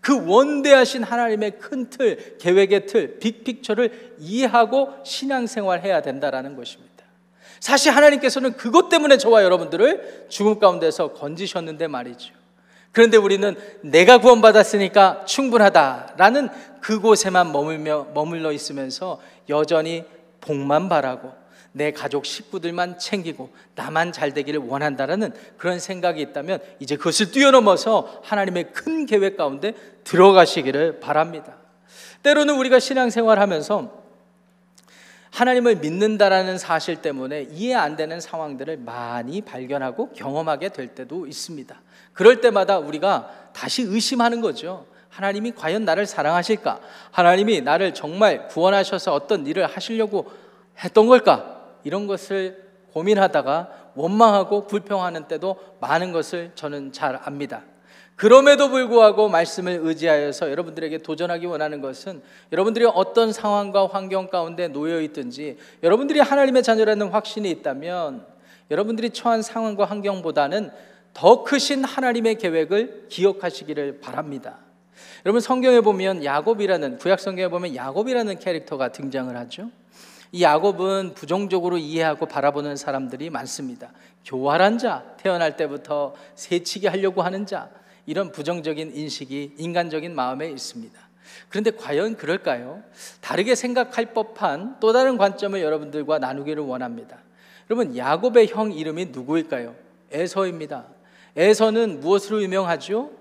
그 0.00 0.26
원대하신 0.26 1.02
하나님의 1.02 1.52
큰 1.58 1.88
틀, 1.88 2.36
계획의 2.38 2.86
틀, 2.86 3.18
빅픽처를 3.18 4.16
이해하고 4.18 4.90
신앙생활 5.02 5.80
해야 5.80 6.02
된다라는 6.02 6.56
것입니다. 6.56 6.92
사실 7.58 7.92
하나님께서는 7.96 8.52
그것 8.52 8.90
때문에 8.90 9.16
저와 9.16 9.42
여러분들을 9.42 10.26
죽음 10.28 10.58
가운데서 10.58 11.14
건지셨는데 11.14 11.86
말이죠. 11.86 12.34
그런데 12.92 13.16
우리는 13.16 13.56
내가 13.80 14.18
구원받았으니까 14.18 15.24
충분하다라는 15.24 16.48
그곳에만 16.80 17.50
머물며 17.50 18.08
머물러 18.12 18.52
있으면서 18.52 19.20
여전히 19.48 20.04
복만 20.40 20.90
바라고 20.90 21.32
내 21.76 21.90
가족 21.90 22.24
식구들만 22.24 23.00
챙기고 23.00 23.50
나만 23.74 24.12
잘 24.12 24.32
되기를 24.32 24.60
원한다라는 24.60 25.32
그런 25.56 25.80
생각이 25.80 26.20
있다면 26.22 26.60
이제 26.78 26.96
그것을 26.96 27.32
뛰어넘어서 27.32 28.20
하나님의 28.22 28.72
큰 28.72 29.06
계획 29.06 29.36
가운데 29.36 29.74
들어가시기를 30.04 31.00
바랍니다. 31.00 31.56
때로는 32.22 32.54
우리가 32.54 32.78
신앙생활 32.78 33.40
하면서 33.40 34.04
하나님을 35.32 35.76
믿는다라는 35.76 36.58
사실 36.58 37.02
때문에 37.02 37.48
이해 37.50 37.74
안 37.74 37.96
되는 37.96 38.20
상황들을 38.20 38.76
많이 38.76 39.40
발견하고 39.40 40.12
경험하게 40.12 40.68
될 40.68 40.94
때도 40.94 41.26
있습니다. 41.26 41.82
그럴 42.12 42.40
때마다 42.40 42.78
우리가 42.78 43.50
다시 43.52 43.82
의심하는 43.82 44.40
거죠. 44.40 44.86
하나님이 45.08 45.52
과연 45.56 45.84
나를 45.84 46.06
사랑하실까? 46.06 46.78
하나님이 47.10 47.62
나를 47.62 47.94
정말 47.94 48.46
구원하셔서 48.46 49.12
어떤 49.12 49.44
일을 49.44 49.66
하시려고 49.66 50.30
했던 50.78 51.08
걸까? 51.08 51.53
이런 51.84 52.06
것을 52.06 52.64
고민하다가 52.92 53.92
원망하고 53.94 54.66
불평하는 54.66 55.28
때도 55.28 55.56
많은 55.80 56.12
것을 56.12 56.52
저는 56.54 56.92
잘 56.92 57.20
압니다. 57.24 57.62
그럼에도 58.16 58.70
불구하고 58.70 59.28
말씀을 59.28 59.80
의지하여서 59.82 60.50
여러분들에게 60.50 60.98
도전하기 60.98 61.46
원하는 61.46 61.80
것은 61.80 62.22
여러분들이 62.52 62.86
어떤 62.86 63.32
상황과 63.32 63.88
환경 63.88 64.28
가운데 64.28 64.68
놓여 64.68 65.00
있든지 65.00 65.58
여러분들이 65.82 66.20
하나님의 66.20 66.62
자녀라는 66.62 67.08
확신이 67.08 67.50
있다면 67.50 68.24
여러분들이 68.70 69.10
처한 69.10 69.42
상황과 69.42 69.84
환경보다는 69.86 70.70
더 71.12 71.42
크신 71.42 71.84
하나님의 71.84 72.36
계획을 72.36 73.06
기억하시기를 73.08 74.00
바랍니다. 74.00 74.58
여러분 75.26 75.40
성경에 75.40 75.80
보면 75.80 76.24
야곱이라는 76.24 76.98
구약 76.98 77.18
성경에 77.18 77.48
보면 77.48 77.74
야곱이라는 77.74 78.38
캐릭터가 78.38 78.92
등장을 78.92 79.34
하죠. 79.36 79.70
이 80.34 80.42
야곱은 80.42 81.14
부정적으로 81.14 81.78
이해하고 81.78 82.26
바라보는 82.26 82.74
사람들이 82.74 83.30
많습니다. 83.30 83.92
교활한 84.24 84.78
자, 84.78 85.04
태어날 85.16 85.56
때부터 85.56 86.12
새치게 86.34 86.88
하려고 86.88 87.22
하는 87.22 87.46
자, 87.46 87.70
이런 88.04 88.32
부정적인 88.32 88.96
인식이 88.96 89.54
인간적인 89.58 90.12
마음에 90.12 90.50
있습니다. 90.50 90.98
그런데 91.48 91.70
과연 91.70 92.16
그럴까요? 92.16 92.82
다르게 93.20 93.54
생각할 93.54 94.12
법한 94.12 94.78
또 94.80 94.92
다른 94.92 95.18
관점을 95.18 95.62
여러분들과 95.62 96.18
나누기를 96.18 96.64
원합니다. 96.64 97.18
여러분, 97.70 97.96
야곱의 97.96 98.48
형 98.48 98.72
이름이 98.72 99.10
누구일까요? 99.12 99.76
에서입니다. 100.10 100.86
에서는 101.36 102.00
무엇으로 102.00 102.42
유명하죠? 102.42 103.12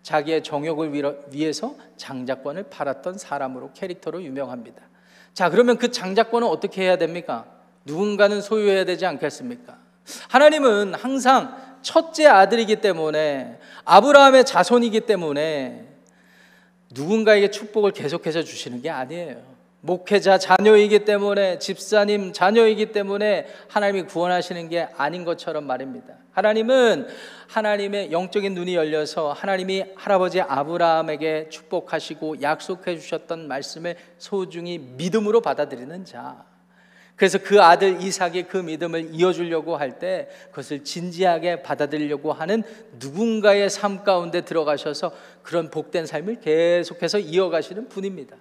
자기의 0.00 0.42
정욕을 0.42 1.24
위해서 1.30 1.74
장자권을 1.98 2.70
팔았던 2.70 3.18
사람으로 3.18 3.72
캐릭터로 3.74 4.22
유명합니다. 4.22 4.93
자, 5.34 5.50
그러면 5.50 5.76
그 5.76 5.90
장자권은 5.90 6.46
어떻게 6.46 6.82
해야 6.82 6.96
됩니까? 6.96 7.44
누군가는 7.84 8.40
소유해야 8.40 8.84
되지 8.84 9.04
않겠습니까? 9.04 9.76
하나님은 10.28 10.94
항상 10.94 11.56
첫째 11.82 12.26
아들이기 12.26 12.76
때문에 12.76 13.58
아브라함의 13.84 14.44
자손이기 14.46 15.00
때문에 15.00 15.88
누군가에게 16.92 17.50
축복을 17.50 17.90
계속해서 17.90 18.42
주시는 18.42 18.80
게 18.80 18.90
아니에요. 18.90 19.42
목회자 19.80 20.38
자녀이기 20.38 21.04
때문에 21.04 21.58
집사님 21.58 22.32
자녀이기 22.32 22.92
때문에 22.92 23.46
하나님이 23.68 24.04
구원하시는 24.04 24.68
게 24.70 24.88
아닌 24.96 25.24
것처럼 25.24 25.66
말입니다. 25.66 26.14
하나님은 26.34 27.06
하나님의 27.48 28.10
영적인 28.10 28.54
눈이 28.54 28.74
열려서 28.74 29.32
하나님이 29.32 29.84
할아버지 29.94 30.40
아브라함에게 30.40 31.48
축복하시고 31.48 32.42
약속해 32.42 32.98
주셨던 32.98 33.46
말씀을 33.48 33.96
소중히 34.18 34.78
믿음으로 34.78 35.40
받아들이는 35.40 36.04
자. 36.04 36.44
그래서 37.16 37.38
그 37.38 37.62
아들 37.62 38.00
이삭의 38.02 38.48
그 38.48 38.56
믿음을 38.56 39.10
이어주려고 39.12 39.76
할 39.76 40.00
때 40.00 40.28
그것을 40.50 40.82
진지하게 40.82 41.62
받아들이려고 41.62 42.32
하는 42.32 42.64
누군가의 42.98 43.70
삶 43.70 44.02
가운데 44.02 44.40
들어가셔서 44.40 45.12
그런 45.42 45.70
복된 45.70 46.06
삶을 46.06 46.40
계속해서 46.40 47.20
이어가시는 47.20 47.88
분입니다. 47.88 48.36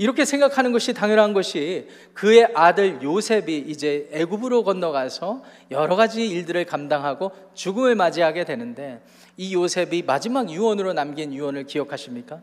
이렇게 0.00 0.24
생각하는 0.24 0.72
것이 0.72 0.94
당연한 0.94 1.34
것이 1.34 1.86
그의 2.14 2.48
아들 2.54 3.02
요셉이 3.02 3.66
이제 3.68 4.08
애굽으로 4.12 4.64
건너가서 4.64 5.42
여러 5.70 5.94
가지 5.94 6.26
일들을 6.26 6.64
감당하고 6.64 7.32
죽음을 7.52 7.96
맞이하게 7.96 8.44
되는데 8.44 9.02
이 9.36 9.52
요셉이 9.52 10.04
마지막 10.06 10.50
유언으로 10.50 10.94
남긴 10.94 11.34
유언을 11.34 11.64
기억하십니까? 11.64 12.40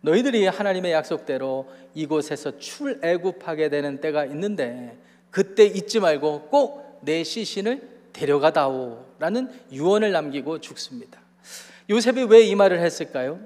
너희들이 0.00 0.46
하나님의 0.46 0.92
약속대로 0.92 1.68
이곳에서 1.94 2.58
출애굽하게 2.58 3.68
되는 3.68 4.00
때가 4.00 4.24
있는데 4.24 4.96
그때 5.30 5.66
잊지 5.66 6.00
말고 6.00 6.48
꼭 6.48 6.90
내 7.02 7.24
시신을 7.24 7.80
데려가다오라는 8.12 9.50
유언을 9.72 10.12
남기고 10.12 10.60
죽습니다. 10.60 11.18
요셉이 11.88 12.24
왜 12.24 12.42
이 12.44 12.54
말을 12.54 12.80
했을까요? 12.80 13.40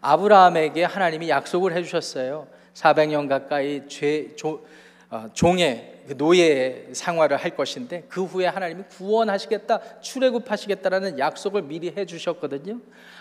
아브라함에게 0.00 0.84
하나님이 0.84 1.28
약속을 1.28 1.72
해주셨어요. 1.74 2.48
400년 2.76 3.28
가까이 3.28 3.88
죄, 3.88 4.34
조, 4.36 4.64
어, 5.10 5.26
종의 5.32 6.02
그 6.06 6.14
노예의 6.16 6.88
생활을 6.92 7.36
할 7.36 7.56
것인데 7.56 8.04
그 8.08 8.24
후에 8.24 8.46
하나님이 8.46 8.84
구원하시겠다, 8.90 10.00
출애굽하시겠다라는 10.00 11.18
약속을 11.18 11.62
미리 11.62 11.92
해 11.96 12.04
주셨거든요. 12.04 12.78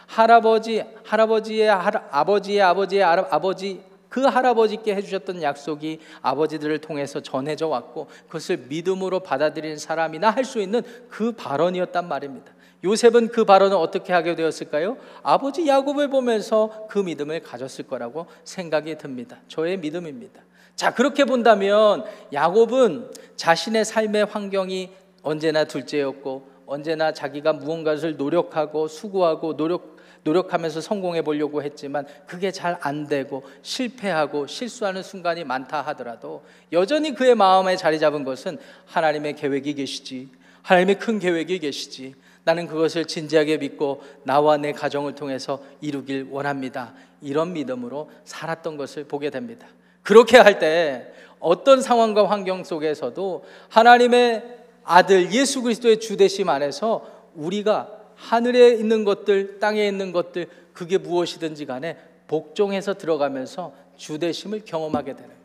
할아버지, 0.08 0.84
할아버지의 1.04 1.68
할, 1.70 1.94
아버지의 2.12 2.62
아버지의 2.62 3.04
아버지 3.04 3.82
그 4.10 4.22
할아버지께 4.22 4.96
해주셨던 4.96 5.42
약속이 5.42 6.00
아버지들을 6.22 6.78
통해서 6.80 7.20
전해져 7.22 7.68
왔고 7.68 8.08
그것을 8.28 8.58
믿음으로 8.70 9.22
받아들인 9.22 9.78
사람이나 9.78 10.30
할 10.30 10.46
수 10.46 10.60
있는 10.62 10.84
그 11.10 11.32
발언이었단 11.32 12.08
말입니다. 12.08 12.55
요셉은 12.86 13.30
그 13.30 13.44
발언을 13.46 13.76
어떻게 13.76 14.14
하게 14.14 14.36
되었을까요? 14.36 14.98
아버지 15.24 15.68
야곱을 15.68 16.10
보면서 16.10 16.86
그 16.88 17.00
믿음을 17.00 17.42
가졌을 17.42 17.86
거라고 17.88 18.28
생각이 18.44 18.98
듭니다. 18.98 19.38
저의 19.48 19.78
믿음입니다. 19.78 20.42
자, 20.76 20.94
그렇게 20.94 21.26
본다면 21.26 22.06
야곱은 22.32 23.10
자신의 23.36 23.86
삶의 23.86 24.26
환경이 24.26 24.92
언제나 25.24 25.66
둘째였고 25.66 26.48
언제나 26.68 27.12
자기가 27.12 27.54
무언가를 27.54 28.18
노력하고 28.18 28.88
수고하고 28.88 29.58
노력 29.58 29.96
노력하면서 30.24 30.82
성공해 30.82 31.22
보려고 31.22 31.62
했지만 31.62 32.08
그게 32.26 32.52
잘 32.52 32.78
안 32.82 33.08
되고 33.08 33.44
실패하고 33.62 34.48
실수하는 34.48 35.04
순간이 35.04 35.44
많다 35.44 35.82
하더라도 35.84 36.44
여전히 36.72 37.14
그의 37.14 37.36
마음에 37.36 37.76
자리 37.76 38.00
잡은 38.00 38.24
것은 38.24 38.58
하나님의 38.88 39.36
계획이 39.36 39.76
계시지 39.76 40.30
하나님의 40.64 40.98
큰 40.98 41.20
계획이 41.20 41.60
계시지 41.60 42.16
나는 42.46 42.68
그것을 42.68 43.06
진지하게 43.06 43.58
믿고 43.58 44.02
나와 44.24 44.56
내 44.56 44.72
가정을 44.72 45.16
통해서 45.16 45.62
이루길 45.82 46.28
원합니다. 46.30 46.94
이런 47.22 47.54
믿음으로 47.54 48.10
살았던 48.24 48.78
것을 48.78 49.04
보게 49.06 49.30
됩니다. 49.30 49.68
그렇게 50.04 50.38
할 50.38 50.60
때 50.60 51.12
어떤 51.40 51.82
상황과 51.82 52.30
환경 52.30 52.64
속에서도 52.64 53.46
하나님의 53.70 54.44
아들 54.84 55.32
예수 55.34 55.62
그리스도의 55.62 56.00
주대심 56.00 56.50
안에서 56.50 57.08
우리가 57.36 57.92
하늘에 58.16 58.70
있는 58.70 59.04
것들, 59.04 59.60
땅에 59.60 59.88
있는 59.88 60.12
것들, 60.12 60.48
그게 60.74 60.98
무엇이든지 60.98 61.66
간에 61.66 61.98
복종해서 62.28 62.94
들어가면서 62.94 63.74
주대심을 63.98 64.62
경험하게 64.66 65.14
되는 65.14 65.28
거예요. 65.28 65.42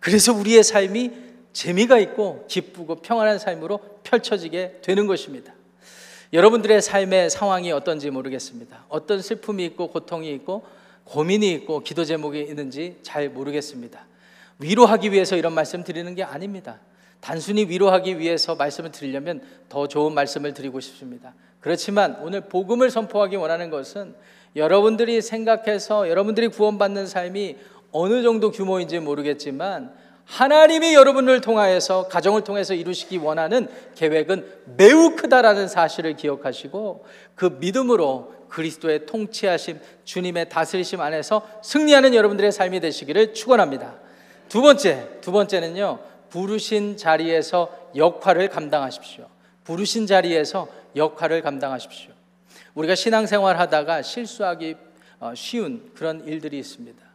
그래서 0.00 0.32
우리의 0.32 0.62
삶이 0.62 1.10
재미가 1.52 1.98
있고 1.98 2.44
기쁘고 2.48 2.96
평안한 2.96 3.38
삶으로 3.38 3.80
펼쳐지게 4.02 4.80
되는 4.82 5.06
것입니다. 5.06 5.52
여러분들의 6.32 6.80
삶의 6.80 7.28
상황이 7.30 7.72
어떤지 7.72 8.10
모르겠습니다. 8.10 8.84
어떤 8.88 9.20
슬픔이 9.20 9.64
있고 9.66 9.88
고통이 9.88 10.30
있고 10.34 10.64
고민이 11.04 11.50
있고 11.52 11.80
기도 11.80 12.04
제목이 12.04 12.40
있는지 12.40 12.98
잘 13.02 13.28
모르겠습니다. 13.28 14.06
위로하기 14.60 15.10
위해서 15.10 15.36
이런 15.36 15.54
말씀 15.54 15.82
드리는 15.82 16.14
게 16.14 16.22
아닙니다. 16.22 16.78
단순히 17.20 17.64
위로하기 17.64 18.18
위해서 18.18 18.54
말씀을 18.54 18.92
드리려면 18.92 19.42
더 19.68 19.88
좋은 19.88 20.14
말씀을 20.14 20.54
드리고 20.54 20.78
싶습니다. 20.80 21.34
그렇지만 21.58 22.16
오늘 22.22 22.42
복음을 22.42 22.90
선포하기 22.90 23.36
원하는 23.36 23.68
것은 23.70 24.14
여러분들이 24.54 25.20
생각해서 25.22 26.08
여러분들이 26.08 26.48
구원받는 26.48 27.06
삶이 27.06 27.56
어느 27.92 28.22
정도 28.22 28.50
규모인지 28.50 29.00
모르겠지만 29.00 29.92
하나님이 30.30 30.94
여러분을 30.94 31.40
통하여서 31.40 32.06
가정을 32.06 32.44
통해서 32.44 32.72
이루시기 32.72 33.16
원하는 33.16 33.68
계획은 33.96 34.46
매우 34.76 35.16
크다라는 35.16 35.66
사실을 35.66 36.14
기억하시고 36.14 37.04
그 37.34 37.56
믿음으로 37.58 38.32
그리스도의 38.48 39.06
통치하심 39.06 39.80
주님의 40.04 40.48
다스리심 40.48 41.00
안에서 41.00 41.46
승리하는 41.64 42.14
여러분들의 42.14 42.52
삶이 42.52 42.78
되시기를 42.78 43.34
축원합니다. 43.34 43.96
두 44.48 44.62
번째, 44.62 45.08
두 45.20 45.32
번째는요. 45.32 45.98
부르신 46.30 46.96
자리에서 46.96 47.90
역할을 47.96 48.48
감당하십시오. 48.50 49.26
부르신 49.64 50.06
자리에서 50.06 50.68
역할을 50.94 51.42
감당하십시오. 51.42 52.12
우리가 52.74 52.94
신앙생활 52.94 53.58
하다가 53.58 54.02
실수하기 54.02 54.76
어, 55.18 55.32
쉬운 55.34 55.90
그런 55.94 56.24
일들이 56.24 56.58
있습니다. 56.60 57.09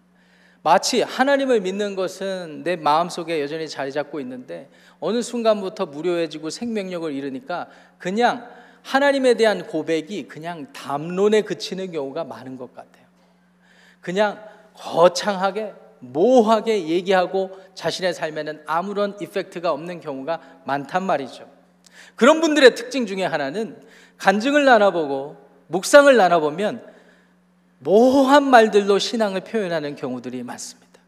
마치 0.66 1.04
하나님을 1.04 1.62
믿는 1.62 1.96
것은 1.96 2.64
내 2.64 2.76
마음속에 2.76 3.40
여전히 3.40 3.70
자리 3.70 3.92
잡고 3.92 4.20
있는데 4.22 4.68
어느 5.00 5.22
순간부터 5.22 5.86
무료해지고 5.86 6.50
생명력을 6.50 7.14
잃으니까 7.14 7.68
그냥 8.00 8.50
하나님에 8.82 9.36
대한 9.36 9.68
고백이 9.68 10.28
그냥 10.28 10.74
담론에 10.74 11.44
그치는 11.44 11.92
경우가 11.92 12.24
많은 12.24 12.58
것 12.58 12.74
같아요. 12.74 13.06
그냥 14.02 14.44
거창하게 14.74 15.76
모호하게 16.00 16.88
얘기하고 16.88 17.52
자신의 17.76 18.16
삶에는 18.16 18.64
아무런 18.66 19.16
이펙트가 19.22 19.72
없는 19.72 20.00
경우가 20.00 20.42
많단 20.66 21.04
말이죠. 21.04 21.48
그런 22.16 22.42
분들의 22.42 22.74
특징 22.74 23.06
중에 23.06 23.24
하나는 23.24 23.80
간증을 24.18 24.66
나눠보고 24.66 25.38
묵상을 25.68 26.18
나눠보면 26.18 26.95
모호한 27.86 28.50
말들로 28.50 28.98
신앙을 28.98 29.42
표현하는 29.42 29.96
경우들이 29.96 30.42
많습니다. 30.42 31.00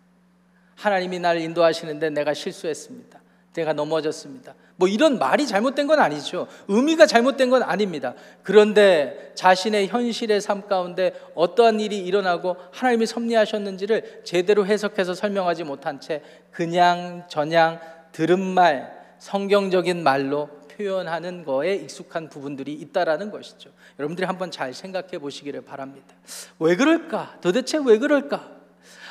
하나님이 0.75 1.19
나를 1.19 1.41
인도하시는데 1.41 2.11
내가 2.11 2.35
실수했습니다. 2.35 3.19
내가 3.53 3.73
넘어졌습니다. 3.73 4.53
뭐 4.75 4.87
이런 4.87 5.17
말이 5.17 5.47
잘못된 5.47 5.87
건 5.87 5.99
아니죠. 5.99 6.47
의미가 6.67 7.07
잘못된 7.07 7.49
건 7.49 7.63
아닙니다. 7.63 8.13
그런데 8.43 9.31
자신의 9.33 9.87
현실의 9.87 10.39
삶 10.39 10.67
가운데 10.67 11.13
어떠한 11.33 11.79
일이 11.79 11.97
일어나고 11.97 12.55
하나님이 12.71 13.07
섭리하셨는지를 13.07 14.21
제대로 14.23 14.67
해석해서 14.67 15.15
설명하지 15.15 15.63
못한 15.63 15.99
채 15.99 16.21
그냥 16.51 17.23
저냥 17.27 17.79
들은 18.11 18.39
말, 18.39 18.95
성경적인 19.17 20.03
말로 20.03 20.49
표현하는 20.77 21.43
거에 21.43 21.75
익숙한 21.75 22.29
부분들이 22.29 22.73
있다라는 22.73 23.31
것이죠. 23.31 23.71
여러분들이 23.97 24.25
한번 24.25 24.51
잘 24.51 24.73
생각해 24.73 25.17
보시기를 25.19 25.61
바랍니다. 25.61 26.15
왜 26.59 26.75
그럴까? 26.75 27.39
도대체 27.41 27.79
왜 27.83 27.97
그럴까? 27.97 28.57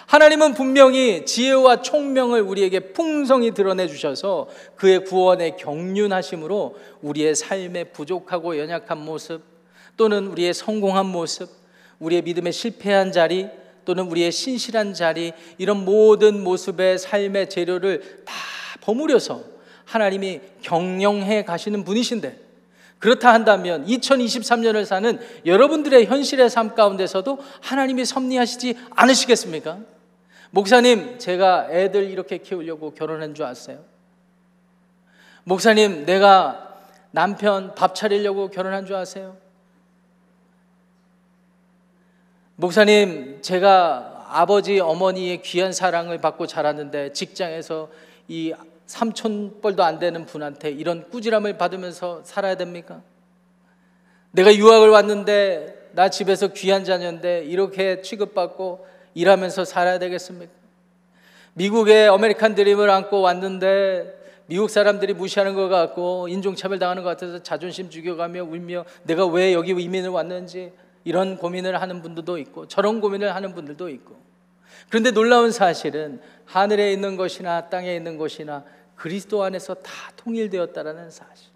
하나님은 0.07 0.55
분명히 0.55 1.27
지혜와 1.27 1.83
총명을 1.83 2.41
우리에게 2.41 2.93
풍성히 2.93 3.53
드러내 3.53 3.89
주셔서 3.89 4.49
그의 4.77 5.05
구원의 5.05 5.57
경륜하심으로 5.57 6.77
우리의 7.03 7.35
삶의 7.35 7.93
부족하고 7.93 8.57
연약한 8.57 8.99
모습 8.99 9.43
또는 9.97 10.29
우리의 10.29 10.55
성공한 10.55 11.07
모습, 11.07 11.51
우리의 11.99 12.23
믿음의 12.23 12.53
실패한 12.53 13.11
자리 13.11 13.49
또는 13.85 14.05
우리의 14.07 14.31
신실한 14.31 14.95
자리 14.95 15.33
이런 15.59 15.85
모든 15.85 16.43
모습의 16.45 16.99
삶의 16.99 17.49
재료를 17.49 18.23
다 18.25 18.35
버무려서 18.83 19.56
하나님이 19.87 20.41
경영해 20.63 21.45
가시는 21.45 21.85
분이신데 21.85 22.47
그렇다 22.99 23.33
한다면 23.33 23.87
2023년을 23.87 24.85
사는 24.85 25.19
여러분들의 25.45 26.07
현실의 26.07 26.51
삶 26.51 26.75
가운데서도 26.75 27.39
하나님이 27.61 28.05
섭리하시지 28.05 28.75
않으시겠습니까? 28.91 29.79
목사님, 30.51 31.19
제가 31.19 31.69
애들 31.71 32.11
이렇게 32.11 32.39
키우려고 32.39 32.95
결혼한 32.95 33.35
줄 33.35 33.45
아세요? 33.45 33.85
목사님, 35.45 36.07
내가 36.07 36.81
남편 37.11 37.75
밥 37.75 37.95
차리려고 37.95 38.49
결혼한 38.49 38.87
줄 38.87 38.97
아세요? 38.97 39.37
목사님, 42.57 43.41
제가 43.43 44.27
아버지, 44.29 44.81
어머니의 44.81 45.43
귀한 45.43 45.73
사랑을 45.73 46.21
받고 46.21 46.47
자랐는데 46.47 47.13
직장에서 47.13 47.89
이 48.29 48.53
삼촌 48.87 49.61
뻘도 49.61 49.83
안 49.83 49.99
되는 49.99 50.25
분한테 50.25 50.71
이런 50.71 51.09
꾸지람을 51.11 51.59
받으면서 51.59 52.23
살아야 52.25 52.57
됩니까? 52.57 53.03
내가 54.31 54.55
유학을 54.55 54.91
왔는데 54.91 55.91
나 55.93 56.09
집에서 56.09 56.49
귀한 56.49 56.85
자녀인데 56.85 57.45
이렇게 57.45 58.01
취급받고 58.01 58.87
일하면서 59.15 59.65
살아야 59.65 59.99
되겠습니까? 59.99 60.53
미국의 61.55 62.09
아메리칸 62.09 62.55
드림을 62.55 62.91
안고 62.91 63.23
왔는데 63.23 64.15
미국 64.47 64.71
사람들이 64.71 65.15
무시하는 65.15 65.55
것 65.55 65.69
같고 65.69 66.29
인종차별 66.29 66.79
당하는 66.79 67.03
것 67.03 67.09
같아서 67.09 67.43
자존심 67.43 67.91
죽여가며 67.91 68.45
울며 68.45 68.85
내가 69.03 69.27
왜 69.27 69.53
여기 69.53 69.71
이민을 69.73 70.11
왔는지 70.11 70.73
이런 71.03 71.37
고민을 71.39 71.81
하는 71.81 72.03
분들도 72.03 72.39
있고 72.39 72.69
저런 72.69 73.01
고민을 73.01 73.35
하는 73.35 73.55
분들도 73.55 73.89
있고 73.89 74.17
그런데 74.89 75.11
놀라운 75.11 75.51
사실은 75.51 76.21
하늘에 76.47 76.93
있는 76.93 77.17
것이나 77.17 77.69
땅에 77.69 77.95
있는 77.95 78.17
것이나 78.17 78.65
그리스도 78.95 79.43
안에서 79.43 79.75
다 79.75 79.93
통일되었다라는 80.17 81.11
사실. 81.11 81.49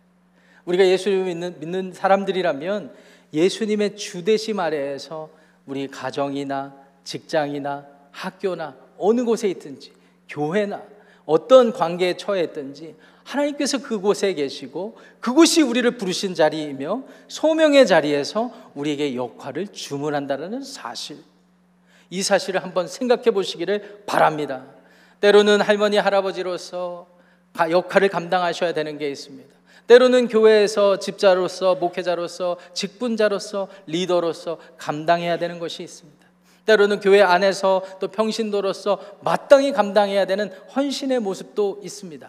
우리가 0.64 0.86
예수님을 0.86 1.24
믿는, 1.24 1.60
믿는 1.60 1.92
사람들이라면 1.92 2.92
예수님의 3.32 3.96
주대심 3.96 4.60
아래에서 4.60 5.30
우리 5.66 5.88
가정이나 5.88 6.74
직장이나 7.04 7.86
학교나 8.10 8.76
어느 8.98 9.24
곳에 9.24 9.48
있든지 9.48 9.92
교회나 10.28 10.82
어떤 11.24 11.72
관계에 11.72 12.16
처해 12.16 12.42
있든지 12.44 12.96
하나님께서 13.24 13.78
그곳에 13.78 14.34
계시고 14.34 14.98
그곳이 15.20 15.62
우리를 15.62 15.88
부르신 15.96 16.34
자리이며 16.34 17.04
소명의 17.28 17.86
자리에서 17.86 18.52
우리에게 18.74 19.14
역할을 19.14 19.68
주문한다는 19.68 20.62
사실. 20.64 21.18
이 22.10 22.22
사실을 22.22 22.62
한번 22.62 22.88
생각해 22.88 23.30
보시기를 23.30 24.02
바랍니다. 24.04 24.66
때로는 25.20 25.60
할머니, 25.60 25.96
할아버지로서 25.96 27.06
역할을 27.70 28.08
감당하셔야 28.08 28.72
되는 28.72 28.98
게 28.98 29.10
있습니다. 29.10 29.54
때로는 29.86 30.28
교회에서 30.28 30.98
집자로서, 30.98 31.74
목회자로서, 31.74 32.56
직분자로서, 32.74 33.68
리더로서 33.86 34.58
감당해야 34.78 35.38
되는 35.38 35.58
것이 35.58 35.82
있습니다. 35.82 36.20
때로는 36.64 37.00
교회 37.00 37.22
안에서 37.22 37.82
또 37.98 38.08
평신도로서 38.08 39.00
마땅히 39.22 39.72
감당해야 39.72 40.26
되는 40.26 40.52
헌신의 40.76 41.20
모습도 41.20 41.80
있습니다. 41.82 42.28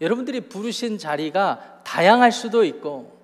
여러분들이 0.00 0.40
부르신 0.40 0.98
자리가 0.98 1.80
다양할 1.84 2.32
수도 2.32 2.64
있고 2.64 3.15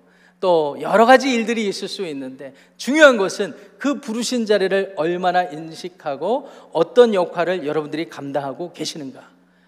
또 0.43 0.75
여러 0.81 1.05
가지 1.05 1.33
일들이 1.33 1.69
있을 1.69 1.87
수 1.87 2.05
있는데 2.05 2.53
중요한 2.75 3.15
것은 3.15 3.55
그 3.77 4.01
부르신 4.01 4.45
자리를 4.45 4.95
얼마나 4.97 5.43
인식하고 5.43 6.49
어떤 6.73 7.13
역할을 7.13 7.65
여러분들이 7.65 8.09
감당하고 8.09 8.73
계시는가 8.73 9.21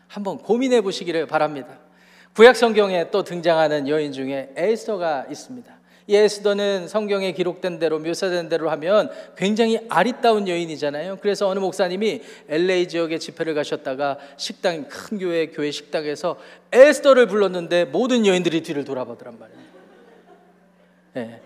한번 0.10 0.38
고민해 0.38 0.82
보시기를 0.82 1.28
바랍니다. 1.28 1.80
구약 2.34 2.58
성경에 2.58 3.10
또 3.10 3.24
등장하는 3.24 3.88
여인 3.88 4.12
중에 4.12 4.50
에스더가 4.58 5.28
있습니다. 5.32 5.74
이 6.08 6.16
에스더는 6.18 6.90
성경에 6.90 7.32
기록된 7.32 7.80
대로 7.80 7.98
묘사된 8.00 8.50
대로 8.50 8.70
하면 8.72 9.10
굉장히 9.38 9.80
아리따운 9.88 10.50
여인이잖아요. 10.50 11.20
그래서 11.22 11.48
어느 11.48 11.60
목사님이 11.60 12.22
LA 12.50 12.90
지역에 12.90 13.18
집회를 13.18 13.56
가셨다가 13.56 14.18
식당 14.36 14.90
큰 14.90 15.20
교회 15.20 15.48
교회 15.48 15.72
식당에서 15.72 16.36
에스더를 16.74 17.28
불렀는데 17.28 17.86
모든 17.86 18.26
여인들이 18.26 18.62
뒤를 18.62 18.84
돌아보더란 18.84 19.40
말이에요. 19.40 19.75
네. 21.16 21.42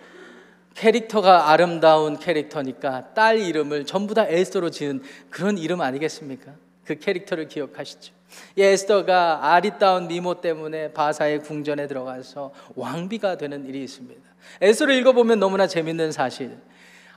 캐릭터가 0.73 1.51
아름다운 1.51 2.17
캐릭터니까 2.17 3.13
딸 3.13 3.39
이름을 3.39 3.85
전부 3.85 4.13
다 4.13 4.25
에스더로 4.27 4.71
지은 4.71 5.01
그런 5.29 5.57
이름 5.57 5.81
아니겠습니까? 5.81 6.53
그 6.85 6.97
캐릭터를 6.97 7.47
기억하시죠. 7.47 8.13
이 8.55 8.61
에스더가 8.61 9.53
아리따운 9.53 10.07
미모 10.07 10.41
때문에 10.41 10.91
바사의 10.93 11.41
궁전에 11.41 11.87
들어가서 11.87 12.51
왕비가 12.75 13.37
되는 13.37 13.65
일이 13.67 13.83
있습니다. 13.83 14.21
에스더를 14.61 14.95
읽어보면 14.95 15.39
너무나 15.39 15.67
재밌는 15.67 16.11
사실. 16.11 16.57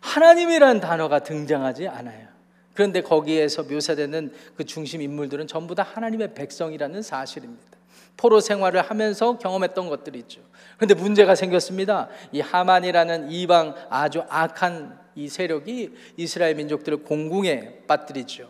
하나님이란 0.00 0.80
단어가 0.80 1.20
등장하지 1.20 1.88
않아요. 1.88 2.28
그런데 2.74 3.00
거기에서 3.00 3.62
묘사되는 3.62 4.32
그 4.56 4.64
중심 4.64 5.00
인물들은 5.00 5.46
전부 5.46 5.74
다 5.74 5.82
하나님의 5.82 6.34
백성이라는 6.34 7.02
사실입니다. 7.02 7.71
포로 8.16 8.40
생활을 8.40 8.82
하면서 8.82 9.38
경험했던 9.38 9.88
것들이 9.88 10.18
있죠. 10.20 10.40
그런데 10.76 10.94
문제가 10.94 11.34
생겼습니다. 11.34 12.08
이 12.32 12.40
하만이라는 12.40 13.30
이방 13.30 13.74
아주 13.88 14.22
악한 14.28 14.98
이 15.14 15.28
세력이 15.28 15.90
이스라엘 16.16 16.54
민족들을 16.54 16.98
공궁에 17.04 17.84
빠뜨리죠. 17.86 18.48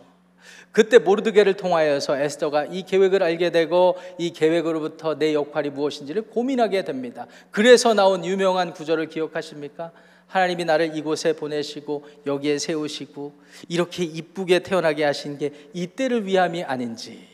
그때 0.71 0.97
모르드게를 0.97 1.53
통하여서 1.53 2.17
에스더가 2.17 2.65
이 2.65 2.83
계획을 2.83 3.21
알게 3.21 3.51
되고 3.51 3.95
이 4.17 4.31
계획으로부터 4.31 5.17
내 5.17 5.33
역할이 5.33 5.69
무엇인지를 5.69 6.23
고민하게 6.23 6.83
됩니다. 6.83 7.27
그래서 7.51 7.93
나온 7.93 8.25
유명한 8.25 8.73
구절을 8.73 9.07
기억하십니까? 9.09 9.91
하나님이 10.27 10.65
나를 10.65 10.97
이곳에 10.97 11.33
보내시고 11.33 12.07
여기에 12.25 12.57
세우시고 12.57 13.33
이렇게 13.69 14.03
이쁘게 14.03 14.59
태어나게 14.59 15.03
하신 15.03 15.37
게 15.37 15.51
이때를 15.73 16.25
위함이 16.25 16.63
아닌지 16.63 17.32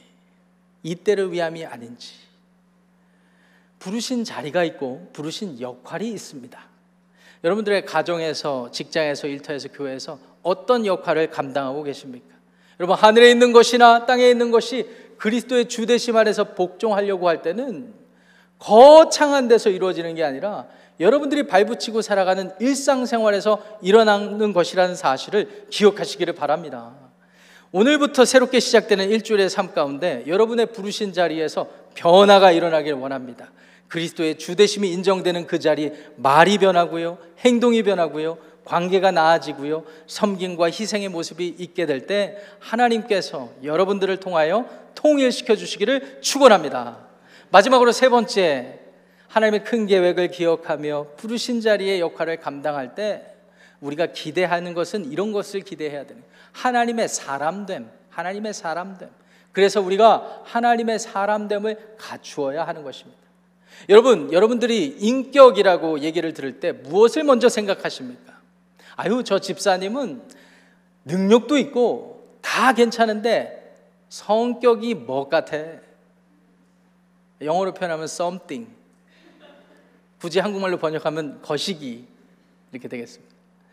이때를 0.84 1.32
위함이 1.32 1.66
아닌지 1.66 2.14
부르신 3.80 4.24
자리가 4.24 4.64
있고 4.66 5.10
부르신 5.14 5.60
역할이 5.62 6.10
있습니다. 6.10 6.60
여러분들의 7.44 7.86
가정에서 7.86 8.72
직장에서 8.72 9.28
일터에서 9.28 9.70
교회에서 9.70 10.20
어떤 10.44 10.86
역할을 10.86 11.30
감당하고 11.30 11.84
계십니까? 11.84 12.36
여러분 12.80 12.98
하늘에 12.98 13.32
있는 13.32 13.52
것이나 13.54 14.06
땅에 14.06 14.30
있는 14.30 14.52
것이 14.52 14.88
그리스도의 15.18 15.68
주대심 15.68 16.16
안에서 16.16 16.56
복종하려고 16.56 17.28
할 17.28 17.42
때는 17.42 17.94
거창한 18.58 19.48
데서 19.48 19.70
이루어지는 19.70 20.16
게 20.16 20.24
아니라 20.24 20.68
여러분들이 21.00 21.48
발붙이고 21.48 22.02
살아가는 22.02 22.52
일상생활에서 22.60 23.64
일어나는 23.82 24.52
것이라는 24.52 24.96
사실을 24.96 25.68
기억하시기를 25.70 26.34
바랍니다. 26.36 26.94
오늘부터 27.72 28.26
새롭게 28.26 28.60
시작되는 28.60 29.10
일주일의 29.10 29.50
삶 29.50 29.74
가운데 29.74 30.24
여러분의 30.26 30.68
부르신 30.68 31.14
자리에서 31.14 31.68
변화가 31.94 32.52
일어나길 32.52 32.94
원합니다. 32.94 33.52
그리스도의 33.88 34.38
주대심이 34.38 34.92
인정되는 34.92 35.46
그 35.46 35.60
자리 35.60 35.92
말이 36.16 36.58
변하고요, 36.58 37.20
행동이 37.40 37.84
변하고요, 37.84 38.38
관계가 38.66 39.12
나아지고요. 39.12 39.84
섬김과 40.08 40.66
희생의 40.66 41.10
모습이 41.10 41.56
있게 41.58 41.86
될 41.86 42.08
때 42.08 42.38
하나님께서 42.60 43.50
여러분들을 43.64 44.18
통하여 44.18 44.66
통일시켜 44.96 45.56
주시기를 45.56 46.20
축원합니다. 46.22 46.98
마지막으로 47.52 47.92
세 47.92 48.10
번째 48.10 48.80
하나님의 49.28 49.64
큰 49.64 49.86
계획을 49.86 50.30
기억하며 50.30 51.08
부르신 51.18 51.62
자리의 51.62 52.00
역할을 52.00 52.38
감당할 52.38 52.96
때 52.96 53.29
우리가 53.82 54.08
기대하는 54.08 54.74
것은 54.74 55.12
이런 55.12 55.32
것을 55.32 55.62
기대해야 55.62 56.06
되는 56.06 56.24
하나님의 56.52 57.08
사람됨, 57.08 57.90
하나님의 58.10 58.54
사람됨. 58.54 59.10
그래서 59.52 59.82
우리가 59.82 60.42
하나님의 60.46 61.00
사람됨을 61.00 61.96
갖추어야 61.98 62.66
하는 62.68 62.84
것입니다. 62.84 63.20
여러분, 63.88 64.32
여러분들이 64.34 64.98
인격이라고 65.00 66.00
얘기를 66.00 66.34
들을 66.34 66.60
때 66.60 66.72
무엇을 66.72 67.24
먼저 67.24 67.48
생각하십니까? 67.48 68.40
아유, 68.96 69.24
저 69.24 69.40
집사님은 69.40 70.22
능력도 71.06 71.58
있고 71.58 72.38
다 72.42 72.74
괜찮은데 72.74 73.78
성격이 74.10 74.96
뭐 74.96 75.30
같아? 75.30 75.58
영어로 77.42 77.74
표현하면 77.74 78.06
something. 78.06 78.70
굳이 80.20 80.40
한국말로 80.40 80.78
번역하면 80.78 81.42
거시기 81.42 82.06
이렇게 82.72 82.90
되겠습니다. 82.90 83.29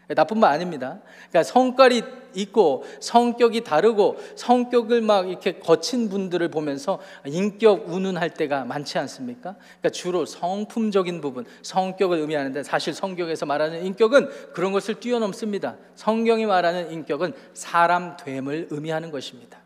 나뿐만 0.08 0.52
아닙니다. 0.52 1.00
그러니까 1.30 1.42
성깔이 1.42 2.02
있고 2.34 2.84
성격이 3.00 3.64
다르고 3.64 4.16
성격을 4.36 5.00
막 5.00 5.28
이렇게 5.28 5.58
거친 5.58 6.08
분들을 6.08 6.48
보면서 6.48 7.00
인격 7.26 7.88
운운할 7.88 8.30
때가 8.30 8.64
많지 8.64 8.98
않습니까? 8.98 9.56
그러니까 9.80 9.88
주로 9.90 10.26
성품적인 10.26 11.20
부분, 11.20 11.44
성격을 11.62 12.18
의미하는데 12.18 12.62
사실 12.62 12.94
성경에서 12.94 13.46
말하는 13.46 13.84
인격은 13.84 14.52
그런 14.52 14.72
것을 14.72 14.96
뛰어넘습니다. 15.00 15.76
성경이 15.94 16.46
말하는 16.46 16.92
인격은 16.92 17.32
사람 17.54 18.16
됨을 18.16 18.68
의미하는 18.70 19.10
것입니다. 19.10 19.58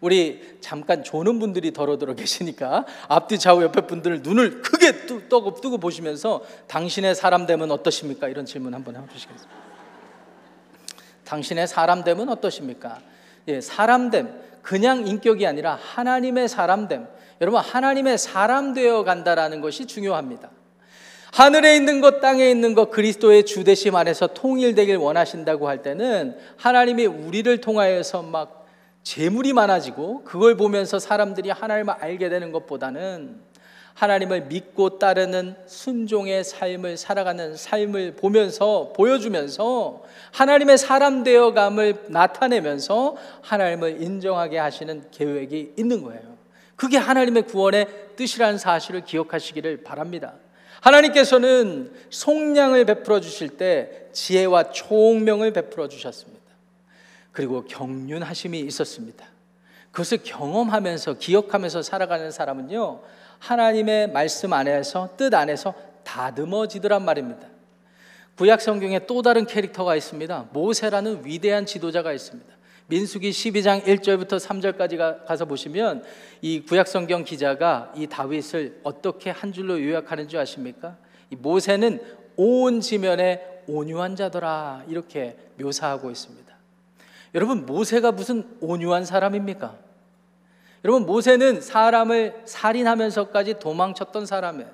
우리 0.00 0.58
잠깐 0.60 1.02
조는 1.02 1.38
분들이 1.38 1.72
더러더러 1.72 2.14
계시니까 2.14 2.84
앞뒤 3.08 3.38
좌우 3.38 3.62
옆에 3.62 3.86
분들을 3.86 4.20
눈을 4.22 4.60
크게 4.60 5.06
뜨고, 5.06 5.54
뜨고 5.54 5.78
보시면서 5.78 6.42
당신의 6.66 7.14
사람 7.14 7.46
됨은 7.46 7.70
어떠십니까? 7.70 8.28
이런 8.28 8.44
질문 8.44 8.74
한번 8.74 8.96
해주시겠습니까? 8.96 9.63
당신의 11.24 11.66
사람됨은 11.68 12.28
어떠십니까? 12.28 13.00
예, 13.48 13.60
사람됨 13.60 14.32
그냥 14.62 15.06
인격이 15.06 15.46
아니라 15.46 15.78
하나님의 15.80 16.48
사람됨. 16.48 17.06
여러분 17.40 17.60
하나님의 17.60 18.16
사람 18.18 18.72
되어 18.72 19.04
간다라는 19.04 19.60
것이 19.60 19.86
중요합니다. 19.86 20.50
하늘에 21.32 21.74
있는 21.74 22.00
것, 22.00 22.20
땅에 22.20 22.48
있는 22.48 22.74
것, 22.74 22.90
그리스도의 22.90 23.44
주대심 23.44 23.96
안에서 23.96 24.28
통일되길 24.28 24.96
원하신다고 24.96 25.68
할 25.68 25.82
때는 25.82 26.36
하나님이 26.56 27.06
우리를 27.06 27.60
통하여서 27.60 28.22
막 28.22 28.66
재물이 29.02 29.52
많아지고 29.52 30.22
그걸 30.24 30.56
보면서 30.56 30.98
사람들이 30.98 31.50
하나님을 31.50 31.94
알게 31.98 32.28
되는 32.28 32.52
것보다는 32.52 33.40
하나님을 33.94 34.42
믿고 34.46 34.98
따르는 34.98 35.54
순종의 35.66 36.42
삶을 36.42 36.96
살아가는 36.96 37.56
삶을 37.56 38.16
보면서 38.16 38.92
보여주면서 38.94 40.02
하나님의 40.32 40.78
사람 40.78 41.22
되어감을 41.22 42.06
나타내면서 42.08 43.16
하나님을 43.40 44.02
인정하게 44.02 44.58
하시는 44.58 45.04
계획이 45.12 45.74
있는 45.78 46.02
거예요. 46.02 46.34
그게 46.74 46.98
하나님의 46.98 47.44
구원의 47.44 47.86
뜻이라는 48.16 48.58
사실을 48.58 49.04
기억하시기를 49.04 49.84
바랍니다. 49.84 50.34
하나님께서는 50.80 51.92
속량을 52.10 52.84
베풀어 52.84 53.20
주실 53.20 53.56
때 53.56 54.08
지혜와 54.12 54.72
총명을 54.72 55.52
베풀어 55.52 55.88
주셨습니다. 55.88 56.42
그리고 57.30 57.64
경륜하심이 57.64 58.58
있었습니다. 58.60 59.24
그것을 59.92 60.18
경험하면서 60.24 61.14
기억하면서 61.14 61.82
살아가는 61.82 62.30
사람은요. 62.32 63.00
하나님의 63.44 64.10
말씀 64.10 64.54
안에서 64.54 65.10
뜻 65.18 65.34
안에서 65.34 65.74
다듬어지더란 66.02 67.04
말입니다. 67.04 67.46
구약 68.36 68.62
성경에 68.62 69.06
또 69.06 69.20
다른 69.20 69.44
캐릭터가 69.44 69.94
있습니다. 69.96 70.48
모세라는 70.52 71.26
위대한 71.26 71.66
지도자가 71.66 72.12
있습니다. 72.12 72.52
민수기 72.86 73.30
12장 73.30 73.84
1절부터 73.84 74.40
3절까지 74.40 75.26
가서 75.26 75.44
보시면 75.44 76.04
이 76.40 76.60
구약 76.60 76.88
성경 76.88 77.24
기자가 77.24 77.92
이 77.94 78.06
다윗을 78.06 78.80
어떻게 78.82 79.30
한 79.30 79.52
줄로 79.52 79.82
요약하는 79.82 80.28
줄 80.28 80.40
아십니까? 80.40 80.96
이 81.30 81.36
모세는 81.36 82.00
온 82.36 82.80
지면에 82.80 83.62
온유한 83.66 84.16
자더라 84.16 84.84
이렇게 84.88 85.36
묘사하고 85.58 86.10
있습니다. 86.10 86.54
여러분 87.34 87.66
모세가 87.66 88.12
무슨 88.12 88.56
온유한 88.60 89.04
사람입니까? 89.04 89.83
여러분 90.84 91.06
모세는 91.06 91.62
사람을 91.62 92.42
살인하면서까지 92.44 93.58
도망쳤던 93.58 94.26
사람이에요. 94.26 94.68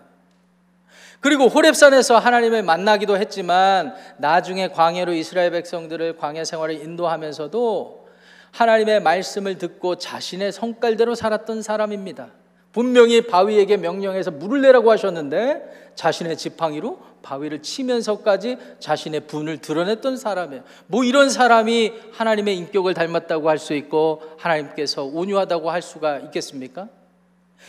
그리고 1.20 1.46
호렙산에서 1.46 2.18
하나님을 2.18 2.62
만나기도 2.62 3.16
했지만 3.16 3.94
나중에 4.16 4.68
광야로 4.68 5.12
이스라엘 5.12 5.51
백성들을 5.51 6.16
광야 6.16 6.44
생활을 6.44 6.83
인도하면서도 6.83 8.09
하나님의 8.53 9.01
말씀을 9.03 9.59
듣고 9.59 9.96
자신의 9.96 10.51
성깔대로 10.51 11.14
살았던 11.14 11.62
사람입니다. 11.62 12.29
분명히 12.73 13.27
바위에게 13.27 13.77
명령해서 13.77 14.31
물을 14.31 14.62
내라고 14.62 14.90
하셨는데 14.90 15.92
자신의 15.94 16.37
지팡이로 16.37 16.99
바위를 17.23 17.63
치면서까지 17.63 18.57
자신의 18.79 19.27
분을 19.27 19.59
드러냈던 19.59 20.17
사람이에요. 20.17 20.63
뭐 20.87 21.05
이런 21.05 21.31
사람이 21.31 21.93
하나님의 22.13 22.57
인격을 22.57 22.95
닮았다고 22.95 23.49
할 23.49 23.59
수 23.59 23.75
있고 23.75 24.23
하나님께서 24.39 25.05
온유하다고 25.05 25.71
할 25.71 25.83
수가 25.83 26.19
있겠습니까? 26.19 26.89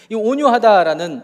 이 0.09 0.15
온유하다라는 0.15 1.21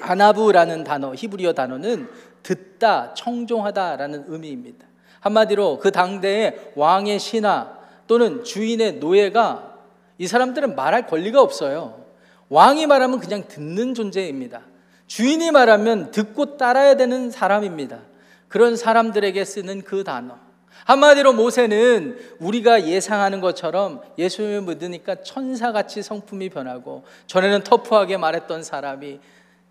아나브라는 0.00 0.84
단어, 0.84 1.14
히브리어 1.14 1.52
단어는 1.52 2.08
듣다, 2.42 3.14
청종하다라는 3.14 4.24
의미입니다. 4.28 4.86
한마디로 5.20 5.78
그 5.78 5.90
당대의 5.92 6.72
왕의 6.74 7.18
신하 7.18 7.78
또는 8.06 8.42
주인의 8.42 8.94
노예가 8.94 9.78
이 10.18 10.26
사람들은 10.26 10.74
말할 10.74 11.06
권리가 11.06 11.40
없어요. 11.40 12.04
왕이 12.48 12.86
말하면 12.86 13.20
그냥 13.20 13.44
듣는 13.46 13.94
존재입니다. 13.94 14.62
주인이 15.10 15.50
말하면 15.50 16.12
듣고 16.12 16.56
따라야 16.56 16.94
되는 16.94 17.32
사람입니다. 17.32 17.98
그런 18.46 18.76
사람들에게 18.76 19.44
쓰는 19.44 19.82
그 19.82 20.04
단어. 20.04 20.38
한마디로 20.84 21.32
모세는 21.32 22.16
우리가 22.38 22.86
예상하는 22.86 23.40
것처럼 23.40 24.02
예수님을 24.16 24.76
믿으니까 24.76 25.16
천사같이 25.24 26.04
성품이 26.04 26.50
변하고 26.50 27.02
전에는 27.26 27.64
터프하게 27.64 28.18
말했던 28.18 28.62
사람이 28.62 29.18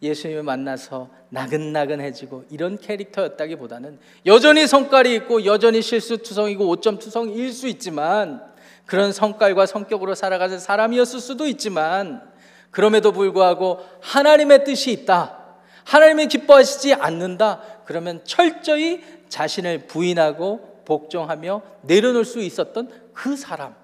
예수님을 0.02 0.43
만나서 0.43 1.10
나근나근해지고 1.30 2.43
이런 2.49 2.78
캐릭터였다기보다는 2.78 3.97
여전히 4.25 4.67
성깔이 4.67 5.15
있고 5.15 5.45
여전히 5.45 5.82
실수투성이고 5.82 6.67
오점투성일 6.67 7.54
수 7.54 7.69
있지만 7.69 8.43
그런 8.86 9.13
성깔과 9.13 9.67
성격으로 9.67 10.15
살아가는 10.15 10.60
사람이었을 10.60 11.21
수도 11.21 11.47
있지만 11.47 12.30
그럼에도 12.71 13.12
불구하고 13.12 13.79
하나님의 14.01 14.63
뜻이 14.63 14.91
있다. 14.91 15.38
하나님이 15.84 16.27
기뻐하시지 16.27 16.93
않는다. 16.93 17.62
그러면 17.86 18.21
철저히 18.23 19.03
자신을 19.29 19.88
부인하고 19.88 20.84
복종하며 20.86 21.62
내려놓을 21.82 22.25
수 22.25 22.39
있었던 22.39 22.91
그 23.13 23.36
사람. 23.36 23.75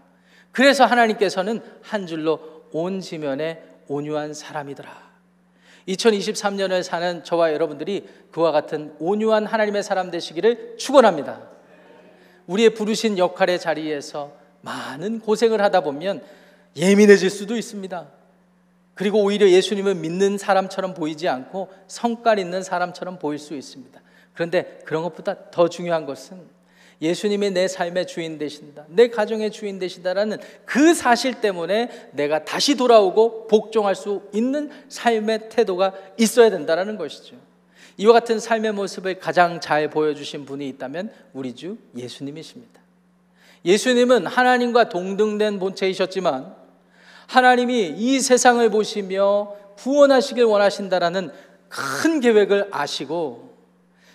그래서 0.52 0.86
하나님께서는 0.86 1.62
한 1.82 2.08
줄로 2.08 2.64
온 2.72 3.02
지면에 3.02 3.64
온유한 3.88 4.34
사람이더라. 4.34 5.06
2023년을 5.88 6.82
사는 6.84 7.24
저와 7.24 7.54
여러분들이 7.54 8.08
그와 8.32 8.52
같은 8.52 8.96
온유한 9.00 9.46
하나님의 9.46 9.84
사람 9.84 10.10
되시기를 10.10 10.78
축원합니다. 10.78 11.42
우리의 12.48 12.72
부르신 12.72 13.18
역할의 13.18 13.60
자리에서 13.60 14.34
많은 14.62 15.20
고생을 15.20 15.62
하다 15.62 15.82
보면 15.82 16.24
예민해질 16.76 17.30
수도 17.30 17.56
있습니다. 17.56 18.08
그리고 18.96 19.22
오히려 19.22 19.48
예수님을 19.50 19.96
믿는 19.96 20.38
사람처럼 20.38 20.94
보이지 20.94 21.28
않고 21.28 21.70
성깔 21.88 22.40
있는 22.40 22.64
사람처럼 22.64 23.20
보일 23.20 23.38
수 23.38 23.54
있습니다. 23.56 24.02
그런데 24.34 24.80
그런 24.86 25.04
것보다 25.04 25.52
더 25.52 25.70
중요한 25.70 26.06
것은 26.06 26.56
예수님이 27.02 27.52
내 27.52 27.68
삶의 27.68 28.08
주인 28.08 28.38
되신다. 28.38 28.86
내 28.88 29.10
가정의 29.10 29.52
주인 29.52 29.80
되시다라는 29.80 30.38
그 30.64 30.94
사실 30.94 31.42
때문에 31.42 32.10
내가 32.14 32.46
다시 32.46 32.76
돌아오고 32.76 33.48
복종할 33.48 33.96
수 33.96 34.24
있는 34.34 34.72
삶의 34.88 35.50
태도가 35.50 35.94
있어야 36.18 36.50
된다라는 36.50 36.98
것이죠. 36.98 37.36
이와 37.98 38.14
같은 38.14 38.40
삶의 38.40 38.74
모습을 38.74 39.20
가장 39.20 39.60
잘 39.60 39.90
보여주신 39.90 40.46
분이 40.46 40.68
있다면 40.70 41.12
우리 41.34 41.54
주 41.54 41.78
예수님이십니다. 41.98 42.82
예수님은 43.66 44.28
하나님과 44.28 44.90
동등된 44.90 45.60
본체이셨지만 45.60 46.65
하나님이 47.28 47.96
이 47.98 48.20
세상을 48.20 48.68
보시며 48.70 49.56
구원하시길 49.78 50.44
원하신다라는 50.44 51.32
큰 51.70 52.20
계획을 52.20 52.70
아시고 52.72 53.54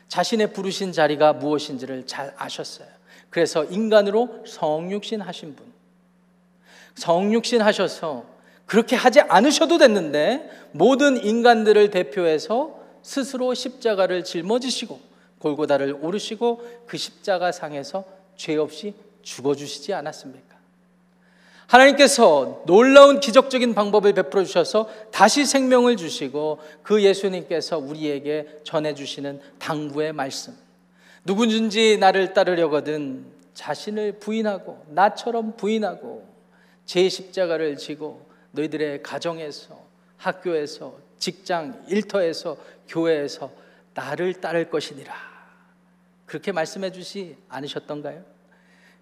자신의 0.09 0.53
부르신 0.53 0.93
자리가 0.93 1.35
무엇인지를 1.35 2.07
잘 2.07 2.35
아셨어요. 2.37 2.89
그래서 3.31 3.65
인간으로 3.65 4.45
성육신 4.47 5.21
하신 5.21 5.55
분. 5.55 5.73
성육신 6.97 7.63
하셔서 7.63 8.25
그렇게 8.67 8.97
하지 8.97 9.21
않으셔도 9.21 9.79
됐는데 9.79 10.51
모든 10.73 11.23
인간들을 11.23 11.91
대표해서 11.91 12.79
스스로 13.03 13.55
십자가를 13.55 14.25
짊어지시고 14.25 15.01
골고다를 15.39 15.99
오르시고 16.01 16.85
그 16.87 16.97
십자가 16.97 17.51
상에서 17.53 18.05
죄 18.37 18.57
없이 18.57 18.95
죽어 19.23 19.55
주시지 19.55 19.95
않았습니까? 19.95 20.50
하나님께서 21.71 22.65
놀라운 22.67 23.21
기적적인 23.21 23.75
방법을 23.75 24.13
베풀어 24.13 24.43
주셔서 24.43 24.89
다시 25.13 25.47
생명을 25.47 25.97
주시고 25.97 26.59
그 26.83 27.03
예수님께서 27.03 27.79
우리에게 27.79 28.61
전해 28.65 28.93
주시는 28.93 29.41
당부의 29.61 30.13
말씀. 30.13 30.57
누구든지 31.25 31.99
나를 31.99 32.35
따르려거든 32.35 33.25
자신을 33.55 34.19
부인하고 34.19 34.85
나처럼 34.89 35.57
부인하고 35.57 36.27
제 36.87 37.09
십자가를 37.09 37.77
지고 37.77 38.27
너희들의 38.51 39.05
가정에서 39.05 39.81
학교에서 40.17 40.97
직장 41.19 41.85
일터에서 41.89 42.57
교회에서 42.89 43.53
나를 43.95 44.41
따를 44.41 44.71
것이니라. 44.71 45.15
그렇게 46.27 46.51
말씀해 46.51 46.91
주시 46.91 47.37
않으셨던가요? 47.49 48.30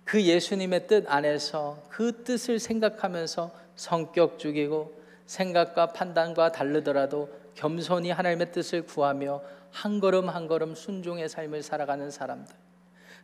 그 0.09 0.23
예수님의 0.23 0.87
뜻 0.87 1.05
안에서 1.07 1.83
그 1.91 2.25
뜻을 2.25 2.59
생각하면서 2.59 3.51
성격 3.77 4.39
죽이고 4.39 4.99
생각과 5.27 5.93
판단과 5.93 6.51
다르더라도 6.51 7.29
겸손히 7.55 8.11
하나님의 8.11 8.51
뜻을 8.51 8.87
구하며 8.87 9.43
한 9.71 10.01
걸음 10.01 10.31
한 10.31 10.47
걸음 10.47 10.75
순종의 10.75 11.29
삶을 11.29 11.63
살아가는 11.63 12.11
사람들. 12.11 12.55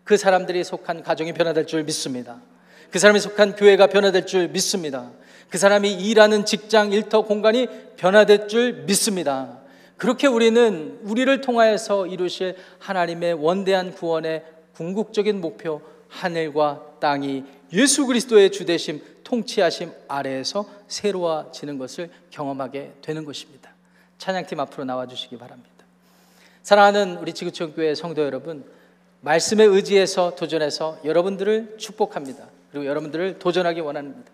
그 0.05 0.19
사람들이 0.19 0.63
속한 0.63 1.03
가정이 1.03 1.33
변화될 1.33 1.67
줄 1.67 1.85
믿습니다. 1.85 2.43
그 2.91 2.99
사람이 2.99 3.19
속한 3.19 3.57
교회가 3.57 3.87
변화될 3.87 4.27
줄 4.27 4.49
믿습니다. 4.49 5.11
그 5.49 5.57
사람이 5.57 5.91
일하는 5.91 6.45
직장, 6.45 6.93
일터, 6.93 7.23
공간이 7.23 7.67
변화될 7.97 8.47
줄 8.47 8.85
믿습니다. 8.85 9.59
그렇게 9.97 10.27
우리는 10.27 10.99
우리를 11.03 11.41
통하여서 11.41 12.09
이루실 12.09 12.57
하나님의 12.79 13.33
원대한 13.33 13.95
구원의 13.95 14.45
궁극적인 14.75 15.41
목표, 15.41 15.81
하늘과 16.15 16.99
땅이 17.01 17.45
예수 17.73 18.07
그리스도의 18.07 18.53
주대심, 18.53 19.03
통치하심 19.25 19.93
아래에서 20.07 20.65
새로워지는 20.87 21.79
것을 21.79 22.11
경험하게 22.31 22.95
되는 23.03 23.25
것입니다. 23.25 23.71
찬양팀 24.19 24.61
앞으로 24.61 24.85
나와 24.85 25.07
주시기 25.07 25.37
바랍니다. 25.37 25.71
사랑하는 26.63 27.19
우리 27.19 27.33
지구촌 27.33 27.75
교회 27.75 27.95
성도 27.95 28.23
여러분, 28.23 28.65
말씀에 29.23 29.65
의지해서 29.65 30.35
도전해서 30.37 30.99
여러분들을 31.05 31.77
축복합니다. 31.79 32.47
그리고 32.71 32.87
여러분들을 32.87 33.39
도전하기 33.39 33.81
원합니다. 33.81 34.31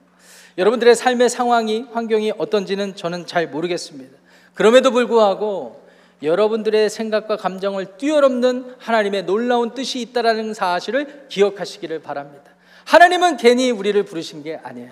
여러분들의 0.59 0.95
삶의 0.95 1.31
상황이 1.31 1.87
환경이 1.93 2.33
어떤지는 2.37 2.95
저는 2.95 3.27
잘 3.27 3.49
모르겠습니다. 3.49 4.17
그럼에도 4.55 4.91
불구하고 4.91 5.89
여러분들의 6.23 6.91
생각과 6.91 7.37
감정을 7.37 7.97
뛰어넘는 7.97 8.75
하나님의 8.79 9.25
놀라운 9.25 9.75
뜻이 9.75 10.01
있다라는 10.01 10.55
사실을 10.55 11.27
기억하시기를 11.29 12.01
바랍니다. 12.01 12.51
하나님은 12.85 13.37
괜히 13.37 13.71
우리를 13.71 14.03
부르신 14.05 14.43
게 14.43 14.59
아니에요. 14.63 14.91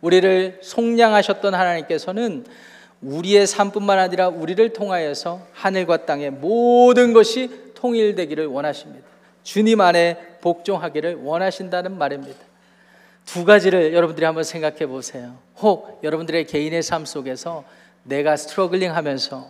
우리를 0.00 0.60
속량하셨던 0.62 1.54
하나님께서는 1.54 2.44
우리의 3.02 3.46
삶뿐만 3.46 3.98
아니라 3.98 4.28
우리를 4.28 4.72
통하여서 4.72 5.46
하늘과 5.52 6.06
땅의 6.06 6.30
모든 6.30 7.12
것이 7.12 7.50
통일되기를 7.74 8.46
원하십니다. 8.46 9.06
주님 9.42 9.80
안에 9.80 10.38
복종하기를 10.40 11.22
원하신다는 11.22 11.96
말입니다. 11.96 12.38
두 13.24 13.44
가지를 13.44 13.92
여러분들이 13.94 14.24
한번 14.24 14.44
생각해 14.44 14.86
보세요. 14.86 15.36
혹 15.58 16.00
여러분들의 16.02 16.46
개인의 16.46 16.82
삶 16.82 17.04
속에서 17.04 17.64
내가 18.02 18.36
스트러글링 18.36 18.94
하면서 18.94 19.48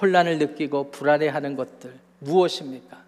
혼란을 0.00 0.38
느끼고 0.38 0.90
불안해하는 0.90 1.56
것들 1.56 1.92
무엇입니까? 2.18 2.98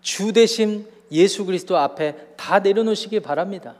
주 0.00 0.32
대신 0.32 0.86
예수 1.10 1.44
그리스도 1.44 1.76
앞에 1.76 2.16
다 2.36 2.58
내려놓으시기 2.58 3.20
바랍니다. 3.20 3.74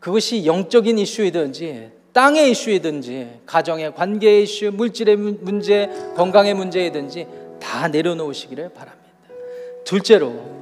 그것이 0.00 0.46
영적인 0.46 0.98
이슈이든지 0.98 1.92
땅의 2.12 2.50
이슈이든지 2.50 3.40
가정의 3.46 3.94
관계의 3.94 4.42
이슈, 4.42 4.70
물질의 4.72 5.16
문제, 5.16 5.88
건강의 6.16 6.54
문제이든지 6.54 7.26
다 7.60 7.88
내려놓으시기를 7.88 8.70
바랍니다. 8.70 9.00
둘째로 9.84 10.60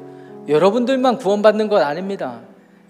여러분들만 0.48 1.18
구원받는 1.18 1.68
것 1.68 1.82
아닙니다. 1.82 2.40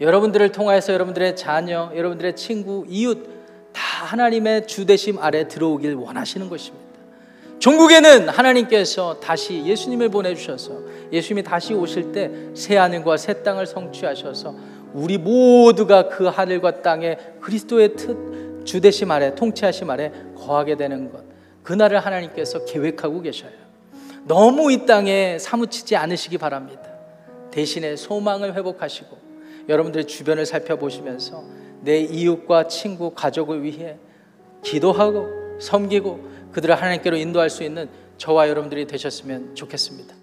여러분들을 0.00 0.52
통하여서 0.52 0.92
여러분들의 0.92 1.36
자녀, 1.36 1.90
여러분들의 1.94 2.36
친구, 2.36 2.84
이웃 2.88 3.24
다 3.72 4.04
하나님의 4.06 4.66
주 4.66 4.86
대심 4.86 5.18
아래 5.18 5.46
들어오길 5.46 5.94
원하시는 5.94 6.48
것입니다. 6.48 6.87
종국에는 7.58 8.28
하나님께서 8.28 9.18
다시 9.20 9.64
예수님을 9.64 10.08
보내주셔서 10.10 10.78
예수님이 11.12 11.42
다시 11.42 11.74
오실 11.74 12.12
때 12.12 12.30
새 12.54 12.76
하늘과 12.76 13.16
새 13.16 13.42
땅을 13.42 13.66
성취하셔서 13.66 14.54
우리 14.92 15.18
모두가 15.18 16.08
그 16.08 16.26
하늘과 16.26 16.82
땅에 16.82 17.16
그리스도의 17.40 17.94
뜻 17.96 18.64
주대심 18.64 19.10
아래 19.10 19.34
통치하심 19.34 19.88
아래 19.90 20.12
거하게 20.36 20.76
되는 20.76 21.10
것 21.10 21.22
그날을 21.62 22.00
하나님께서 22.00 22.64
계획하고 22.64 23.20
계셔요. 23.22 23.52
너무 24.24 24.72
이 24.72 24.86
땅에 24.86 25.38
사무치지 25.38 25.96
않으시기 25.96 26.38
바랍니다. 26.38 26.82
대신에 27.50 27.96
소망을 27.96 28.54
회복하시고 28.54 29.16
여러분들의 29.68 30.06
주변을 30.06 30.46
살펴보시면서 30.46 31.44
내 31.82 32.00
이웃과 32.00 32.68
친구, 32.68 33.10
가족을 33.10 33.62
위해 33.62 33.96
기도하고 34.62 35.58
섬기고 35.60 36.37
그들을 36.58 36.74
하나님께로 36.74 37.16
인도할 37.16 37.50
수 37.50 37.62
있는 37.62 37.88
저와 38.16 38.48
여러분들이 38.48 38.88
되셨으면 38.88 39.54
좋겠습니다. 39.54 40.17